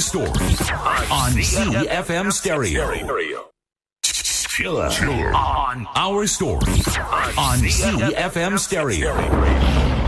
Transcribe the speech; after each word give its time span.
story 0.00 0.26
on 1.10 1.32
CFM 1.32 2.32
Stereo. 2.32 3.50
On 5.34 5.86
our 5.94 6.26
story 6.26 6.72
on 7.36 7.58
CFM 7.58 8.58
Stereo. 8.58 10.07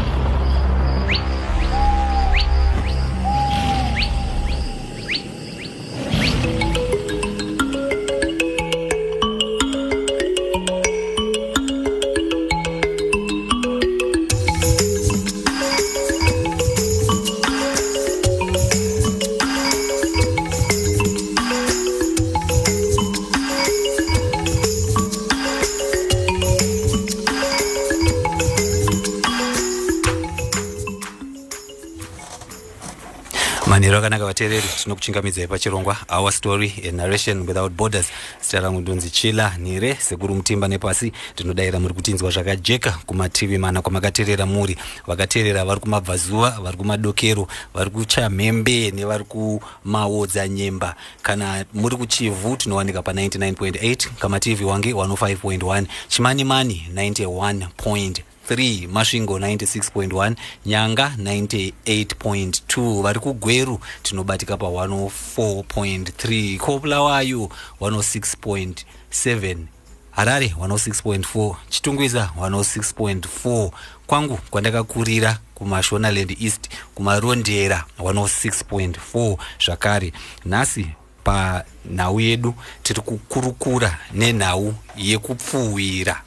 Manhero 34.01 34.27
vateereri 34.27 34.69
tinokuchingamidzai 34.83 35.47
pachirongwa 35.47 35.97
our 36.09 36.33
story 36.33 36.73
a 36.85 37.37
without 37.47 37.73
borders. 37.73 38.07
Zita 38.41 38.61
rangu 38.61 38.81
ndonzi 38.81 39.11
chila 39.11 39.57
nhere 39.59 39.95
sekuru 39.95 40.35
mutimba 40.35 40.69
nepasi 40.69 41.13
ndinodayira 41.35 41.81
muri 41.81 41.95
kutinzwa 41.95 42.31
zvakajeka 42.31 42.99
kumativi 43.07 43.59
mana 43.59 43.83
kwamakateerera 43.83 44.47
muri 44.47 44.77
vakateerera 45.07 45.65
vari 45.65 45.81
kumabvazuva 45.81 46.51
vari 46.63 46.77
kumadokero 46.77 47.49
vari 47.75 47.91
kuchamhembe 47.91 48.91
nevari 48.91 49.25
kumaodza 49.25 50.49
nyemba. 50.49 50.95
Kana 51.23 51.65
muri 51.75 51.97
kuchivhu 51.97 52.57
tinowanika 52.57 53.01
pa99.8 53.01 54.09
kamativi 54.19 54.65
wange 54.65 54.93
105.1 54.93 55.85
chimani 56.09 56.45
mani 56.45 56.87
91 56.95 58.30
3 58.51 58.89
masvingo 58.89 59.39
96.1 59.39 60.35
nyanga 60.67 61.13
98.2 61.19 63.03
vari 63.03 63.21
kugweru 63.21 63.81
tinobatika 64.03 64.55
pa104.3 64.55 66.59
kopulawayo 66.59 67.51
106.7 67.81 69.57
harare 70.11 70.55
106.4 70.61 71.55
chitungwiza 71.69 72.31
106.4 72.41 73.71
kwangu 74.07 74.39
kwandakakurira 74.51 75.39
kumashonaland 75.55 76.37
east 76.41 76.69
kumarondera 76.95 77.85
106.4 77.99 79.37
zvakare 79.65 80.13
nhasi 80.45 80.87
panhau 81.25 82.21
yedu 82.21 82.55
tiri 82.83 83.01
kukurukura 83.01 83.99
nenhau 84.13 84.75
yekupfuwira 84.97 86.23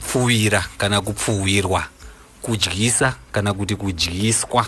kupfuwira 0.00 0.64
kana 0.78 1.00
kupfuwirwa 1.00 1.84
kudyisa 2.42 3.16
kana 3.32 3.54
kuti 3.54 3.76
kudyiswa 3.76 4.66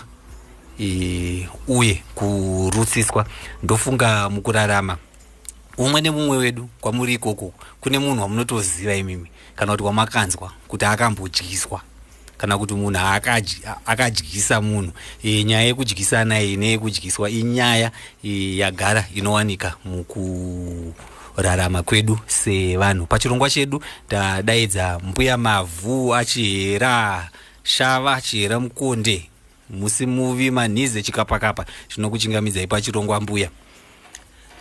e, 0.79 1.49
uye 1.67 2.03
kurutsiswa. 2.15 3.25
Ndofunga 3.63 4.29
mukurarama. 4.29 4.97
Umwe 5.77 6.01
nemumwe 6.01 6.37
wedu 6.37 6.69
kwamuri 6.81 7.13
ikoko 7.13 7.53
kune 7.81 7.99
munhu 7.99 8.21
wamunotoziva 8.21 8.95
imimi 8.95 9.29
kana 9.55 9.71
kuti 9.71 9.83
wamakanzwa 9.83 10.51
kuti 10.67 10.85
akambodyiswa 10.85 11.81
kana 12.37 12.57
kuti 12.57 12.73
munhu 12.73 12.99
akadyisa 13.85 14.61
munhu. 14.61 14.91
E, 15.23 15.43
nyaya 15.43 15.63
yekudyisana 15.67 16.41
iyi 16.41 16.57
neyekudyiswa 16.57 17.29
inyaya 17.29 17.91
e, 18.23 18.57
yagara 18.57 19.05
inowanika 19.15 19.75
muku 19.85 20.93
rarama 21.41 21.83
kwedu 21.83 22.19
sevanhu 22.27 23.05
pachirongwa 23.05 23.49
chedu 23.49 23.83
tadaidza 24.07 24.99
mbuya 25.03 25.37
mavhu 25.37 26.15
achihera 26.15 27.29
shava 27.63 28.13
achihera 28.13 28.59
mukonde 28.59 29.29
musi 29.69 30.05
muvi 30.05 30.51
manhize 30.51 31.03
chikapakapa 31.03 31.65
zvinokuchingamidzai 31.93 32.67
pachirongwa 32.67 33.21
mbuya 33.21 33.49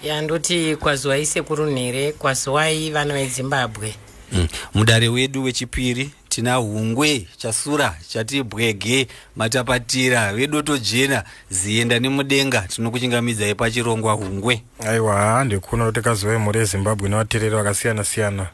yandoti 0.02 0.76
kwaziwai 0.76 1.26
sekuru 1.26 1.66
nhere 1.66 2.12
kwaziwai 2.12 2.90
vana 2.90 3.14
vezimbabwe 3.14 3.94
mm. 4.32 4.48
mudare 4.74 5.08
wedu 5.08 5.44
wechipiri 5.44 6.10
tina 6.38 6.54
hungwe 6.54 7.26
chasura 7.36 7.96
chati 8.08 8.42
bwege 8.42 9.08
matapatira 9.36 10.32
vedoto 10.32 10.78
jena 10.78 11.24
zienda 11.50 11.98
nemudenga 11.98 12.60
tinokuchingamidzai 12.60 13.54
pachirongwa 13.54 14.12
hungwe. 14.12 14.62
Aiwa 14.86 15.44
ndikuna 15.44 15.86
kuti 15.86 16.00
kaziwai 16.00 16.38
mhuri 16.38 16.58
yezimbabwe 16.58 17.08
nevateereri 17.08 17.56
vakasiyana 17.56 18.04
siyana 18.04 18.46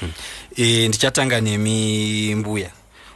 hmm. 0.00 0.12
e, 0.56 0.88
ndichatanga 0.88 1.40
nemi 1.40 2.34
mbuya 2.34 2.70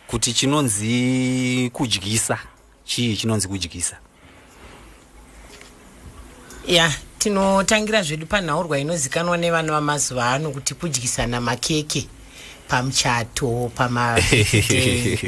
kuti 0.06 0.32
chinonzi 0.32 1.70
kudyisa. 1.72 2.38
Chii 2.84 3.16
chinonzi 3.16 3.48
kudyisa? 3.48 3.96
Ya 6.66 6.92
tinotangira 7.18 8.02
zvedu 8.02 8.26
panhaurwa 8.26 8.78
inozikanwa 8.78 9.36
nevana 9.36 9.72
vamazuva 9.72 10.30
ano 10.30 10.50
kuti 10.50 10.74
kudyisana 10.74 11.40
makeke 11.40 12.08
pamuchato 12.70 13.70
pamabirthday 13.74 15.18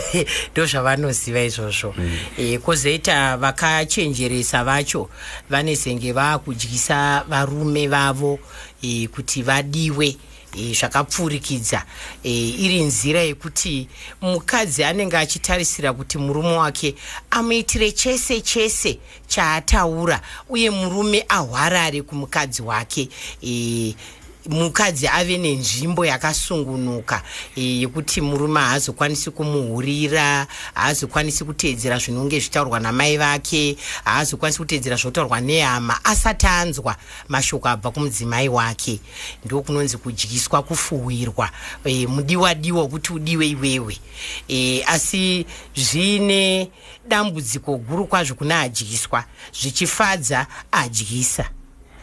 ndo 0.52 0.66
zvavanoziva 0.66 1.40
izvozvo. 1.40 1.94
Mm. 1.98 2.18
e, 2.38 2.58
kwozoita 2.58 3.36
vakachenjeresa 3.36 4.64
vacho 4.64 5.10
vane 5.50 5.74
zenge 5.74 6.12
vaakudyisa 6.12 7.24
varume 7.28 7.88
vavo 7.88 8.38
e, 8.82 9.06
kuti 9.06 9.42
vadiwe 9.42 10.16
e, 10.54 10.74
zvakapfurikidza. 10.74 11.82
E, 12.24 12.48
iri 12.48 12.82
nzira 12.82 13.20
yekuti 13.20 13.88
mukadzi 14.20 14.84
anenge 14.84 15.16
achitarisira 15.16 15.92
kuti 15.92 16.18
murume 16.18 16.56
wake 16.56 16.94
amuitire 17.30 17.92
chese 17.92 18.40
chese 18.40 18.98
chaataura 19.28 20.20
uye 20.48 20.70
murume 20.70 21.24
ahwarare 21.28 22.02
kumukadzi 22.02 22.62
wake. 22.62 23.08
E, 23.42 23.94
mukadzi 24.50 25.08
ave 25.08 25.38
nenzvimbo 25.38 26.06
yakasungunuka 26.06 27.22
yekuti 27.56 28.20
murume 28.20 28.60
haazokwanisi 28.60 29.30
kumuhurira 29.30 30.46
haazokwanisi 30.74 31.44
kuteedzera 31.44 31.98
zvinonge 31.98 32.40
zvitaurwa 32.40 32.80
namai 32.80 33.16
vake 33.16 33.76
haazokwanisi 34.04 34.58
kuteedzera 34.58 34.96
zvinotaurwa 34.96 35.40
nehama 35.40 36.04
asati 36.04 36.46
anzwa 36.46 36.96
mashoko 37.28 37.68
abva 37.68 37.90
kumudzimai 37.90 38.48
wake. 38.48 39.00
Ndo 39.44 39.60
kunonzi 39.60 39.96
kudyiswa 39.96 40.62
kufuwirwa 40.62 41.50
e, 41.84 42.06
mudiwa 42.06 42.54
diwa 42.54 42.88
kuti 42.88 43.12
udiwe 43.12 43.48
iwewe. 43.48 43.98
E, 44.48 44.82
asi 44.86 45.46
zvine 45.76 46.70
dambudziko 47.08 47.76
guru 47.76 48.06
kwazvo 48.06 48.34
kuna 48.34 48.60
adyiswa 48.60 49.24
zvichifadza 49.52 50.46
adyisa 50.72 51.50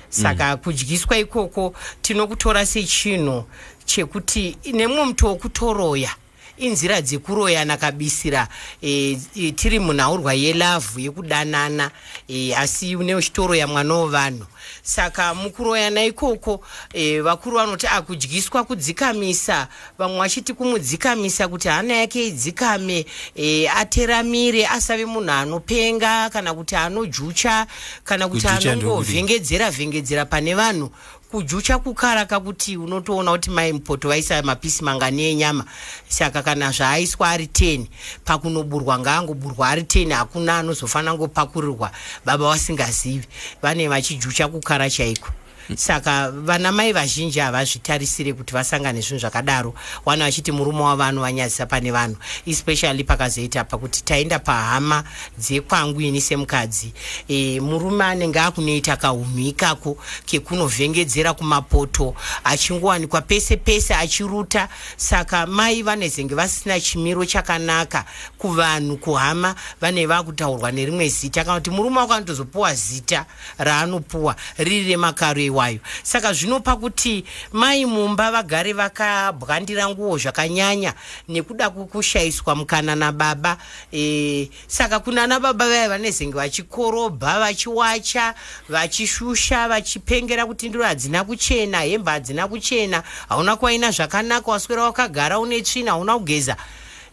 saka 0.09 0.55
mm. 0.55 0.57
kudyiswa 0.57 1.17
ikoko 1.17 1.73
tinokutora 2.01 2.65
sechinhu 2.65 3.43
chekuti 3.85 4.57
nemumwe 4.73 5.05
muti 5.05 5.25
wokutoroya 5.25 6.11
inzira 6.57 7.01
dzekuroyana 7.01 7.77
kabisira 7.77 8.47
e, 8.81 9.17
e, 9.35 9.51
tiri 9.51 9.79
munhaurwa 9.79 10.33
yelavhu 10.33 10.99
yekudanana 10.99 11.91
e, 12.27 12.53
asi 12.53 12.95
neuchitoroya 12.95 13.67
mwana 13.67 13.93
wevanhu. 13.95 14.45
Saka 14.83 15.33
mukuroyana 15.33 16.03
ikoko 16.03 16.61
e, 16.93 17.19
vakuru 17.21 17.57
vanoti 17.57 17.87
akudyiswa 17.87 18.63
kudzikamisa 18.63 19.67
vamwe 19.97 20.17
vachiti 20.19 20.53
kumudzikamisa 20.53 21.47
kuti 21.47 21.67
hana 21.67 21.93
yake 21.93 22.27
idzikame 22.27 23.05
e, 23.35 23.67
ateramire 23.67 24.67
asave 24.67 25.05
munhu 25.05 25.31
anopenga 25.31 26.29
kana 26.29 26.53
kuti 26.53 26.75
anojucha 26.75 27.67
kana 28.03 28.27
kuti 28.27 28.47
anongovhengedzera 28.47 29.71
vhengedzera 29.71 30.25
pane 30.25 30.55
vanhu 30.55 30.91
kujucha 31.31 31.79
kukaraka 31.79 32.39
kuti 32.39 32.77
unotoona 32.77 33.31
kuti 33.31 33.49
mai 33.49 33.73
mupoto 33.73 34.09
vaisa 34.09 34.41
mapisi 34.41 34.83
mangani 34.83 35.23
enyama. 35.23 35.65
Saka 36.07 36.43
kana 36.43 36.71
zvaaiswa 36.71 37.29
ari 37.29 37.45
10 37.45 37.85
pakunoburwa 38.25 38.99
ngaangoburwa 38.99 39.69
ari 39.69 39.81
10 39.81 40.13
hakuna 40.13 40.57
anozofanira 40.57 41.13
ngopakurirwa. 41.13 41.91
Baba 42.25 42.47
vasingazivi. 42.47 43.27
Vane 43.61 43.87
vachijucha 43.87 44.47
kukara 44.47 44.89
chaiko 44.89 45.29
saka 45.75 46.31
vana 46.31 46.71
mai 46.71 46.93
vazhinji 46.93 47.39
havazvitarisiri 47.39 48.33
kuti 48.33 48.53
vasangane 48.53 49.01
zvinhu 49.01 49.19
zvakadaro. 49.19 49.73
Wana 50.05 50.25
vachiti 50.25 50.51
murume 50.51 50.81
wavanhu 50.81 51.21
vanyadzisa 51.21 51.65
pane 51.65 51.91
vanhu 51.91 52.17
especially 52.45 53.03
pakazoita 53.03 53.63
pakuti 53.63 54.03
taenda 54.03 54.39
pahama 54.39 55.03
dzekwangu 55.37 56.01
ini 56.01 56.21
semukadzi. 56.21 56.93
E, 57.27 57.59
murume 57.59 58.03
anenge 58.03 58.39
akunoita 58.39 58.97
kahumhu 58.97 59.39
ikako 59.39 59.97
kekunovhengedzera 60.25 61.33
kumapoto 61.33 62.15
achingowanikwa 62.43 63.21
pese 63.21 63.57
pese 63.57 63.95
achiruta. 63.95 64.69
Saka 64.97 65.45
mai 65.45 65.81
vanezenge 65.83 66.35
vasina 66.35 66.79
chimiro 66.79 67.25
chakanaka 67.25 68.05
kuvanhu 68.37 68.97
kuhama 68.97 69.55
vane 69.81 70.05
vakutaurwa 70.05 70.71
nerimwe 70.71 71.09
zita. 71.09 71.43
Kana 71.43 71.59
kuti 71.59 71.69
murume 71.69 71.99
wako 71.99 72.13
anotozopuwa 72.13 72.73
zita 72.75 73.25
raanopuwa 73.57 74.35
riri 74.57 74.89
remakaro 74.89 75.41
iwayo. 75.57 75.79
Saka 76.03 76.33
zvinopa 76.33 76.75
kuti 76.75 77.25
mai 77.51 77.85
mumba 77.85 78.31
vagare 78.31 78.73
vakabwandira 78.73 79.89
nguo 79.89 80.17
zvakanyanya 80.17 80.93
nekuda 81.29 81.69
kushayiswa 81.69 82.55
mukana 82.55 82.95
nababa. 82.95 83.57
E, 83.93 84.49
saka 84.67 84.99
kuna 84.99 85.23
ana 85.23 85.39
baba 85.39 85.67
vaya 85.67 85.89
vanezenge 85.89 86.35
vachikorobha 86.35 87.39
vachiwacha 87.39 88.33
vachishusha 88.69 89.67
vachipengera 89.67 90.45
kuti 90.45 90.69
ndiro 90.69 90.83
hadzina 90.83 91.23
kuchena 91.23 91.81
hembe 91.81 92.11
hadzina 92.11 92.47
kuchena 92.47 93.03
hauna 93.29 93.55
kuvaina 93.55 93.91
zvakanaka 93.91 94.51
waswera 94.51 94.83
wakagara 94.83 95.39
une 95.39 95.61
tsvina 95.61 95.91
hauna 95.91 96.17
kugeza 96.17 96.57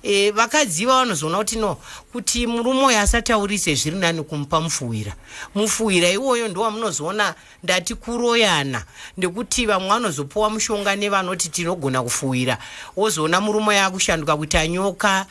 e, 0.05 0.31
vakadziva 0.31 0.93
vanozoona 0.97 1.39
kuti 1.39 1.57
no 1.57 1.77
kuti 2.13 2.47
murume 2.47 2.85
uyo 2.85 3.01
asataurise 3.01 3.75
zviri 3.75 3.97
nani 3.97 4.23
kumupa 4.23 4.61
mufuwira 4.61 5.13
mufuwira 5.55 6.09
iwoyo 6.09 6.49
ndowamunozoona 6.49 7.35
ndati 7.63 7.95
kuroyana 7.95 8.85
ndekuti 9.17 9.67
vamwe 9.67 9.89
vanozopuwa 9.89 10.51
mushonga 10.51 10.97
nevanoti 10.97 11.49
tinogona 11.49 12.03
kufuwira 12.03 12.59
wozoona 12.97 13.41
murume 13.41 13.77
yakushanduka 13.77 14.37
kuita 14.37 14.69
nyoka 14.69 15.27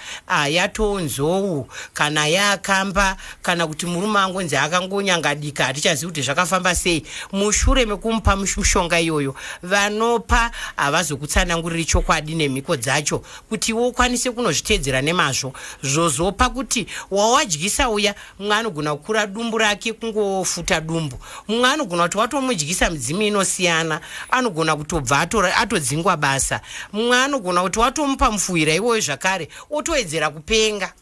yatoo 0.50 1.00
nzou 1.00 1.68
kana 1.94 2.28
yaakamba 2.28 3.18
kana 3.42 3.68
kuti 3.68 3.86
murume 3.86 4.20
angonzi 4.20 4.56
akangonyangadika 4.58 5.66
hatichazivi 5.66 6.08
kuti 6.08 6.22
zvakafamba 6.22 6.76
sei. 6.76 7.06
Mushure 7.32 7.86
mekumupa 7.86 8.36
mushonga 8.36 9.00
iyoyo 9.00 9.36
vanopa 9.64 10.52
havazokutsananguriri 10.76 11.86
chokwadi 11.86 12.36
nemhiko 12.36 12.76
dzacho 12.76 13.22
kuti 13.50 13.72
iwo 13.72 13.88
ukwanise 13.88 14.32
kunozviteedzera 14.64 15.02
nemazvo. 15.02 15.54
Zvozopa 15.84 16.50
kuti 16.50 16.88
wawadyisa 17.12 17.90
uya 17.90 18.16
mumwe 18.40 18.56
anogona 18.56 18.96
kukura 18.96 19.28
dumbu 19.28 19.58
rake 19.58 19.94
kungofuta 19.94 20.82
dumbu. 20.82 21.20
Mumwe 21.48 21.70
anogona 21.70 22.04
kuti 22.04 22.18
watomudyisa 22.18 22.90
midzimu 22.90 23.22
inosiyana 23.22 24.02
anogona 24.32 24.76
kutobva 24.76 25.20
atodzingwa 25.56 26.18
basa. 26.18 26.62
Mumwe 26.94 27.18
anogona 27.18 27.62
kuti 27.62 27.80
watomupa 27.80 28.32
mufuwira 28.32 28.74
iwoyo 28.74 29.02
zvakare 29.02 29.50
otowedzera 29.70 30.30
kupenga. 30.30 30.94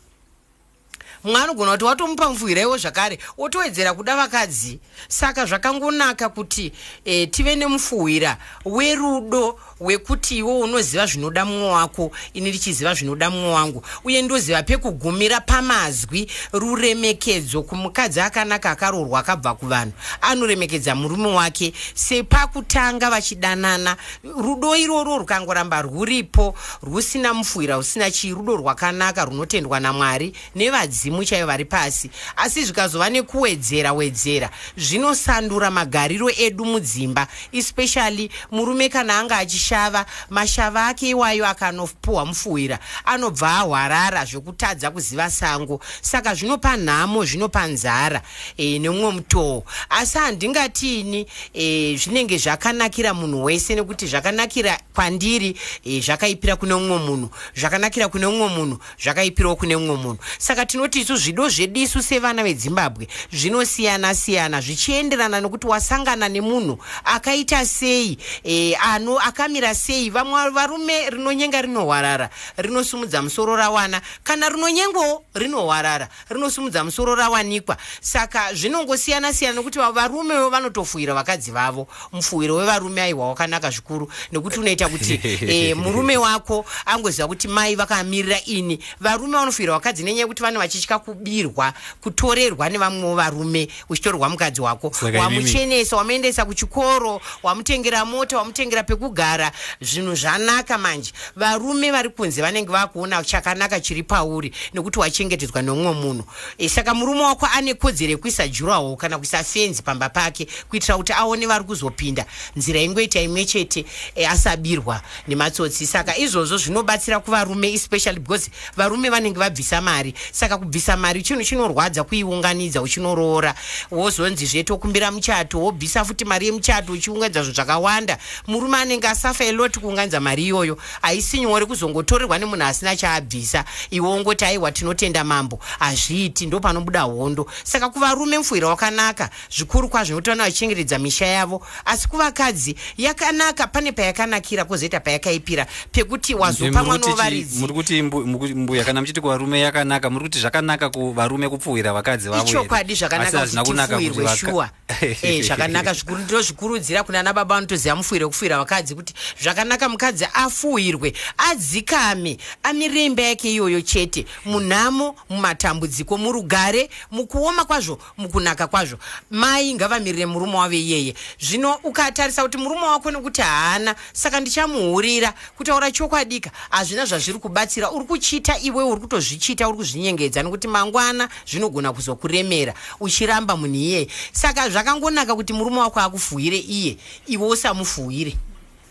Mumwe 1.24 1.42
anogona 1.42 1.72
kuti 1.72 1.84
watomupa 1.86 2.30
mufuwiraiwo 2.30 2.78
zvakare 2.78 3.20
otowedzera 3.38 3.94
kuda 3.94 4.16
vakadzi. 4.16 4.80
Saka 5.08 5.46
zvakangonaka 5.46 6.30
kuti 6.30 6.72
e, 7.06 7.28
tive 7.28 7.56
nemufuwira 7.56 8.38
werudo 8.66 9.60
wekuti 9.82 10.38
iwo 10.38 10.60
unoziva 10.60 11.06
zvinoda 11.06 11.46
mumwe 11.46 11.70
wako 11.70 12.12
ini 12.34 12.50
ndichiziva 12.50 12.94
zvinoda 12.94 13.30
mumwe 13.30 13.54
wangu. 13.54 13.84
Uye 14.04 14.22
ndoziva 14.22 14.64
pekugumira 14.64 15.42
pamazwi 15.42 16.32
ruremekedzo 16.54 17.64
kumukadzi 17.64 18.20
akanaka 18.22 18.72
akarorwa 18.72 19.20
akabva 19.20 19.56
kuvanhu. 19.56 19.92
Anoremekedza 20.22 20.96
murume 20.96 21.28
wake 21.28 21.74
sepakutanga 21.94 23.10
vachidanana. 23.10 23.98
Rudo 24.24 24.76
iroro 24.76 25.18
rukangoramba 25.18 25.82
rwuripo 25.82 26.56
rusina 26.84 27.34
mufuwira 27.34 27.76
rusina 27.76 28.12
chii 28.12 28.34
rudo 28.34 28.56
rwakanaka 28.56 29.26
runotendwa 29.26 29.80
namwari 29.80 30.34
nevadzimu 30.56 31.26
chaivo 31.26 31.48
vari 31.48 31.66
pasi. 31.66 32.10
Asi 32.38 32.66
zvikazova 32.66 33.10
nekuwedzera 33.10 33.94
wedzera. 33.94 34.50
Zvinosandura 34.78 35.72
magariro 35.72 36.30
edu 36.30 36.66
mudzimba 36.66 37.28
especially 37.52 38.30
murume 38.52 38.90
kana 38.90 39.20
anga 39.20 39.38
achish 39.38 39.71
mashava. 39.72 40.06
Mashava 40.30 40.88
ake 40.88 41.10
iwayo 41.10 41.48
akanopuhwa 41.48 42.26
mufuwira 42.26 42.80
anobva 43.06 43.58
ahwarara 43.58 44.26
zvekutadza 44.26 44.92
kuziva 44.92 45.30
sango 45.30 45.80
saka 46.02 46.36
zvinopa 46.36 46.78
nhamo 46.78 47.26
zvinopa 47.26 47.68
nzara 47.68 48.22
e, 48.58 48.80
nemumwe 48.80 49.12
mutoo 49.12 49.64
asi 49.90 50.18
handingatiini 50.18 51.26
e, 51.54 51.96
zvinenge 51.98 52.38
zvakanakira 52.38 53.14
munhu 53.14 53.44
wese 53.44 53.76
nekuti 53.76 54.08
zvakanakira 54.08 54.80
kwandiri 54.94 55.58
e, 55.86 56.02
zvakaipira 56.02 56.56
kune 56.56 56.76
mumwe 56.76 56.98
munhu. 56.98 57.30
Zvakanakira 57.56 58.08
kune 58.08 58.28
mumwe 58.28 58.50
munhu 58.50 58.80
zvakaipirawo 59.04 59.56
kune 59.56 59.78
mumwe 59.78 59.96
munhu. 59.96 60.18
Saka 60.38 60.66
tinoti 60.66 61.02
isu 61.02 61.16
zvido 61.16 61.50
zvedu 61.50 61.82
isu 61.82 62.04
sevana 62.04 62.44
vezimbabwe 62.44 63.08
zvinosiyana 63.34 64.16
siyana 64.16 64.62
zvichienderana 64.62 65.42
nekuti 65.42 65.68
wasangana 65.68 66.30
nemunhu 66.30 66.78
akaita 67.04 67.66
sei 67.66 68.18
e, 68.44 68.76
ano 68.76 69.20
akamira 69.20 69.61
rakamira 69.62 69.74
sei? 69.76 70.10
Vamwe 70.10 70.50
varume 70.50 71.10
rinonyenga 71.10 71.62
rinohwarara 71.62 72.30
rinosumudza 72.58 73.22
musoro 73.22 73.56
rawana. 73.56 74.02
Kana 74.24 74.50
rinonyengawo 74.50 75.24
rinohwarara 75.36 76.08
rinosumudza 76.30 76.84
musoro 76.84 77.16
rawanikwa. 77.16 77.78
Saka 78.02 78.54
zvinongosiyana 78.54 79.34
siyana 79.34 79.62
nekuti 79.62 79.80
varumewo 79.80 80.50
vanotofuyira 80.50 81.14
vakadzi 81.14 81.52
vavo. 81.52 81.88
Mufuwiro 82.12 82.56
wevarume 82.56 83.02
aiwa 83.02 83.30
wakanaka 83.30 83.70
zvikuru. 83.70 84.12
Nekuti 84.32 84.60
unoita 84.60 84.90
kuti 84.90 85.20
e, 85.48 85.74
murume 85.74 86.18
wako 86.18 86.66
angoziva 86.86 87.28
kuti 87.28 87.48
mai 87.48 87.76
vakamirira 87.76 88.42
ini. 88.46 88.80
Varume 89.00 89.38
vanofuyira 89.38 89.74
vakadzi 89.74 90.04
nenyaya 90.04 90.22
yekuti 90.22 90.42
vane 90.42 90.58
vachitya 90.58 91.00
kubirwa 91.00 91.74
kutorerwa 92.02 92.70
nevamwewo 92.70 93.16
varume 93.16 93.68
uchitorerwa 93.90 94.30
mukadzi 94.30 94.62
wako. 94.62 94.92
Wamuchenesa 95.20 95.96
wamuendesa 95.96 96.46
kuchikoro 96.46 97.22
wamutengera 97.44 98.06
mota 98.06 98.38
wamutengera 98.38 98.84
pekugara 98.84 99.51
zvinhu 99.82 100.16
zvanaka 100.16 100.78
manje. 100.78 101.12
Varume 101.36 101.92
vari 101.92 102.10
kunze 102.10 102.42
vanenge 102.42 102.72
vakuona 102.72 103.24
chakanaka 103.24 103.80
chiri 103.80 104.04
pauri 104.04 104.52
nekuti 104.74 105.00
wachengetedzwa 105.00 105.62
neumwe 105.62 105.94
munhu. 105.94 106.24
E, 106.58 106.70
saka 106.70 106.94
murume 106.94 107.22
wako 107.22 107.48
ane 107.54 107.74
kodzero 107.74 108.12
yekuisa 108.12 108.48
juraho 108.48 108.96
kana 108.96 109.18
kuisa 109.18 109.44
fenzi 109.44 109.82
pamba 109.82 110.10
pake 110.10 110.48
kuitira 110.70 110.98
kuti 110.98 111.14
aone 111.14 111.48
vari 111.48 111.64
kuzopinda. 111.64 112.26
Nzira 112.56 112.80
ingoita 112.80 113.22
imwe 113.22 113.46
chete 113.46 113.86
e, 114.16 114.26
asabirwa 114.26 115.02
nematsotsi. 115.28 115.88
Saka 115.88 116.18
izvozvo 116.18 116.58
zvinobatsira 116.58 117.20
kuvarume 117.20 117.74
especially 117.74 118.20
because 118.20 118.50
varume 118.78 119.10
vanenge 119.10 119.40
vabvisa 119.40 119.82
mari. 119.82 120.14
Saka 120.32 120.58
kubvisa 120.58 120.98
mari 120.98 121.24
chinhu 121.24 121.44
chinorwadza 121.44 122.04
kuiunganidza 122.04 122.82
uchinoroora. 122.82 123.56
Wozonzi 123.92 124.46
zvetokumbira 124.46 125.12
muchato 125.12 125.60
wobvisa 125.60 126.06
futi 126.06 126.26
mari 126.26 126.46
yemuchato 126.46 126.94
uchiunganidza 126.94 127.44
zvinhu 127.44 127.56
zvakawanda. 127.56 128.18
Murume 128.48 128.78
anenge 128.78 129.08
asafa 129.08 129.41
feloti 129.42 129.80
kuunganidza 129.80 130.20
mari 130.20 130.44
iyoyo 130.44 130.78
haisi 131.02 131.40
nyore 131.40 131.66
kuzongotorerwa 131.66 132.38
nemunhu 132.38 132.64
asina 132.64 132.96
chaabvisa. 132.96 133.66
Iwe 133.92 134.08
ongoti 134.08 134.46
aiwa 134.46 134.72
tinotenda 134.72 135.24
mambo. 135.24 135.60
Hazviiti 135.80 136.46
ndo 136.46 136.60
panobuda 136.60 137.02
hondo. 137.02 137.46
Saka 137.64 137.90
kuvarume 137.90 138.38
mufuwiro 138.38 138.68
wakanaka. 138.68 139.30
Zvikuru 139.58 139.90
kwazvo 139.90 140.16
notoona 140.16 140.44
vachichengetedza 140.44 141.00
misha 141.00 141.26
yavo. 141.26 141.66
Asi 141.86 142.08
kuvakadzi 142.08 142.76
yakanaka 142.98 143.68
pane 143.68 143.92
payakanakira 143.92 144.66
kwozoita 144.66 145.00
payakaipira. 145.00 145.66
Pekuti 145.92 146.36
wazopa 146.36 146.84
mwana 146.84 147.08
wovaridzi 147.08 147.68
kuti 147.68 148.02
mbuya 148.02 148.84
kana 148.84 149.02
muchiti 149.02 149.22
kuvarume 149.22 149.60
yakanaka 149.60 150.10
muri 150.10 150.26
kuti 150.26 150.40
zvakanaka 150.40 150.90
kuvarume 150.90 151.50
kupfuwira 151.50 151.94
vakadzi 151.94 152.30
vavo 152.30 152.48
ichokwadi 152.48 152.96
zvakanaka 152.96 153.48
kuti 153.64 153.74
tifuwirwe 153.74 154.38
shuwa 154.38 154.70
eh, 155.22 155.44
zvakanaka 155.44 155.94
zvikuru 155.94 156.18
ndinozvikurudzira 156.22 157.04
kuna 157.04 157.20
ana 157.20 157.34
baba 157.34 157.56
vanotoziva 157.56 157.96
mufuwiro 157.96 158.26
wekufuwira 158.28 158.58
vakadzi 158.58 158.96
kuti 158.96 159.14
zvakanaka 159.42 159.90
mukadzi 159.90 160.26
afuhirwe 160.34 161.14
adzikame 161.38 162.38
amirire 162.64 163.06
imba 163.06 163.24
yake 163.24 163.52
iyoyo 163.52 163.82
chete 163.82 164.26
munhamo 164.46 165.16
mumatambudziko 165.30 166.18
murugare 166.18 166.90
mukuoma 167.12 167.66
kwazvo 167.66 168.00
mukunaka 168.18 168.68
kwazvo. 168.68 168.98
Mai 169.32 169.74
ngavamirire 169.74 170.26
murume 170.26 170.58
wavo 170.58 170.74
iyeye. 170.74 171.14
Zvino 171.40 171.80
ukatarisa 171.84 172.44
kuti 172.44 172.58
murume 172.58 172.86
wako 172.86 173.12
nekuti 173.12 173.42
haana 173.42 173.96
saka 174.14 174.40
ndichamuhurira 174.40 175.34
kutaura 175.58 175.92
chokwadika. 175.92 176.52
Hazvina 176.70 177.06
zvazviri 177.06 177.40
kubatsira 177.40 177.92
uri 177.92 178.06
kuchita 178.06 178.60
iwe 178.60 178.84
uri 178.84 179.02
kutozvichita 179.02 179.68
uri 179.68 179.78
kuzvinyengedza 179.78 180.44
nekuti 180.44 180.68
mangwana 180.68 181.30
zvinogona 181.48 181.94
kuzokuremera 181.94 182.74
uchiramba 183.00 183.58
munhu 183.58 183.76
iyeye. 183.76 184.08
Saka 184.32 184.70
zvakangonaka 184.70 185.36
kuti 185.36 185.54
murume 185.54 185.80
wako 185.80 186.00
akufuhire 186.00 186.58
iye 186.58 186.98
iwe 187.28 187.48
usamufuhire 187.48 188.38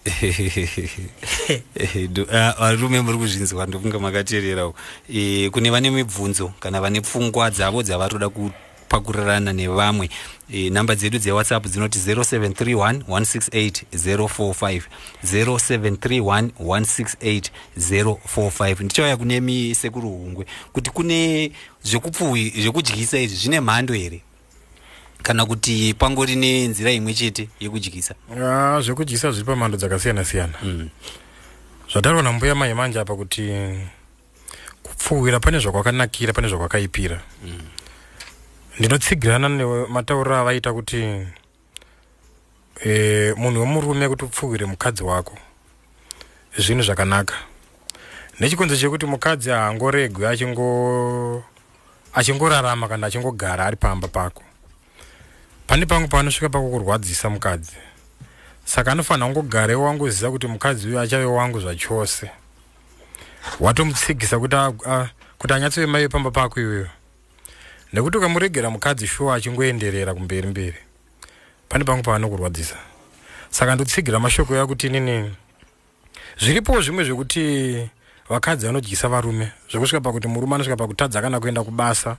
varume 2.58 3.00
muri 3.00 3.18
kuzvinzwa 3.18 3.66
ndokunge 3.66 3.98
makateererawo. 3.98 4.74
Kune 5.50 5.70
vane 5.70 5.90
mibvunzo 5.90 6.52
kana 6.60 6.80
vane 6.80 7.00
pfungwa 7.00 7.50
dzavo 7.50 7.82
dzavatoda 7.82 8.28
kupakurirana 8.28 9.52
nevamwe. 9.52 10.08
E, 10.52 10.70
namba 10.70 10.94
dzedu 10.94 11.18
dzewhatsapp 11.18 11.66
dzinoti 11.66 11.98
0731 11.98 13.02
168 13.08 13.82
045 13.92 14.82
0731 15.24 16.50
168 16.60 17.50
045 17.78 18.84
ndichauya 18.84 19.16
kune 19.16 19.40
misekuru 19.40 20.08
hungwe. 20.08 20.46
Kuti 20.72 20.90
kune 20.90 21.52
zvekudyisa 21.82 23.18
izvi 23.18 23.36
zvine 23.36 23.60
mhando 23.60 23.94
here 23.94 24.22
kana 25.22 25.46
kuti 25.46 25.94
pangori 25.94 26.36
nenzira 26.36 26.90
imwe 26.90 27.14
chete 27.14 27.48
yekudyisa? 27.60 28.14
Zvekudyisa 28.80 29.30
zviri 29.30 29.46
pamhando 29.46 29.76
dzakasiyana 29.76 30.24
siyana 30.24 30.58
mm. 30.62 30.88
zvataurwa 31.92 32.22
nambuya 32.22 32.54
mai 32.54 32.74
manje 32.74 33.00
apa 33.00 33.16
kuti 33.16 33.50
kupfuwira 34.82 35.40
pane 35.40 35.58
zvakwakanakira 35.58 36.32
pane 36.32 36.48
zvakwakaipira. 36.48 37.20
Ndinotsigirana 38.78 39.48
nematauriro 39.48 40.36
avaita 40.36 40.72
kuti 40.72 41.26
e, 42.84 43.34
munhu 43.36 43.60
wemurume 43.60 44.08
kuti 44.08 44.24
upfuwire 44.24 44.66
mukadzi 44.66 45.02
wako. 45.02 45.38
Zvinhu 46.58 46.82
zvakanaka. 46.82 47.34
Nechikonzo 48.40 48.76
chekuti 48.76 49.06
mukadzi 49.06 49.50
haangoregwi 49.50 50.26
achingo 50.26 51.44
achingorarama 52.14 52.88
kana 52.88 53.06
achingogara 53.06 53.66
ari 53.66 53.76
pamba 53.76 54.08
pako 54.08 54.42
pane 55.70 55.86
pamwe 55.86 56.08
paanosvika 56.08 56.48
pakukurwadzisa 56.48 57.30
mukadzi. 57.30 57.76
Saka 58.64 58.92
anofanira 58.92 59.26
kungogara 59.26 59.78
wangoziva 59.78 60.30
kuti 60.30 60.46
mukadzi 60.46 60.88
uyu 60.88 61.00
achave 61.00 61.24
wangu 61.24 61.60
zvachose. 61.60 62.30
Watomutsigisa 63.60 64.38
kuti 64.38 64.56
kuti 65.38 65.54
anyatsove 65.54 65.86
mai 65.86 66.08
pamba 66.08 66.30
pako 66.30 66.60
iweyo 66.60 66.88
nekuti 67.92 68.18
ukamuregera 68.18 68.70
mukadzi 68.70 69.06
shuwa 69.06 69.34
achingoenderera 69.34 70.14
kumberi 70.14 70.48
mberi. 70.48 70.78
Pane 71.68 71.84
pamwe 71.84 72.02
paanokurwadzisa 72.02 72.76
saka 73.50 73.74
ndotsigira 73.74 74.20
mashoko 74.20 74.54
ya 74.54 74.66
kuti 74.66 74.88
nini 74.88 75.34
zviripowo 76.38 76.80
zvimwe 76.80 77.04
zvekuti 77.04 77.90
vakadzi 78.30 78.66
vanodyisa 78.66 79.08
varume 79.08 79.52
zvekusvika 79.70 80.00
pakuti 80.00 80.28
murume 80.28 80.54
anosvika 80.54 80.76
pakutadza 80.76 81.20
kana 81.20 81.40
kuenda 81.40 81.62
kubasa 81.64 82.16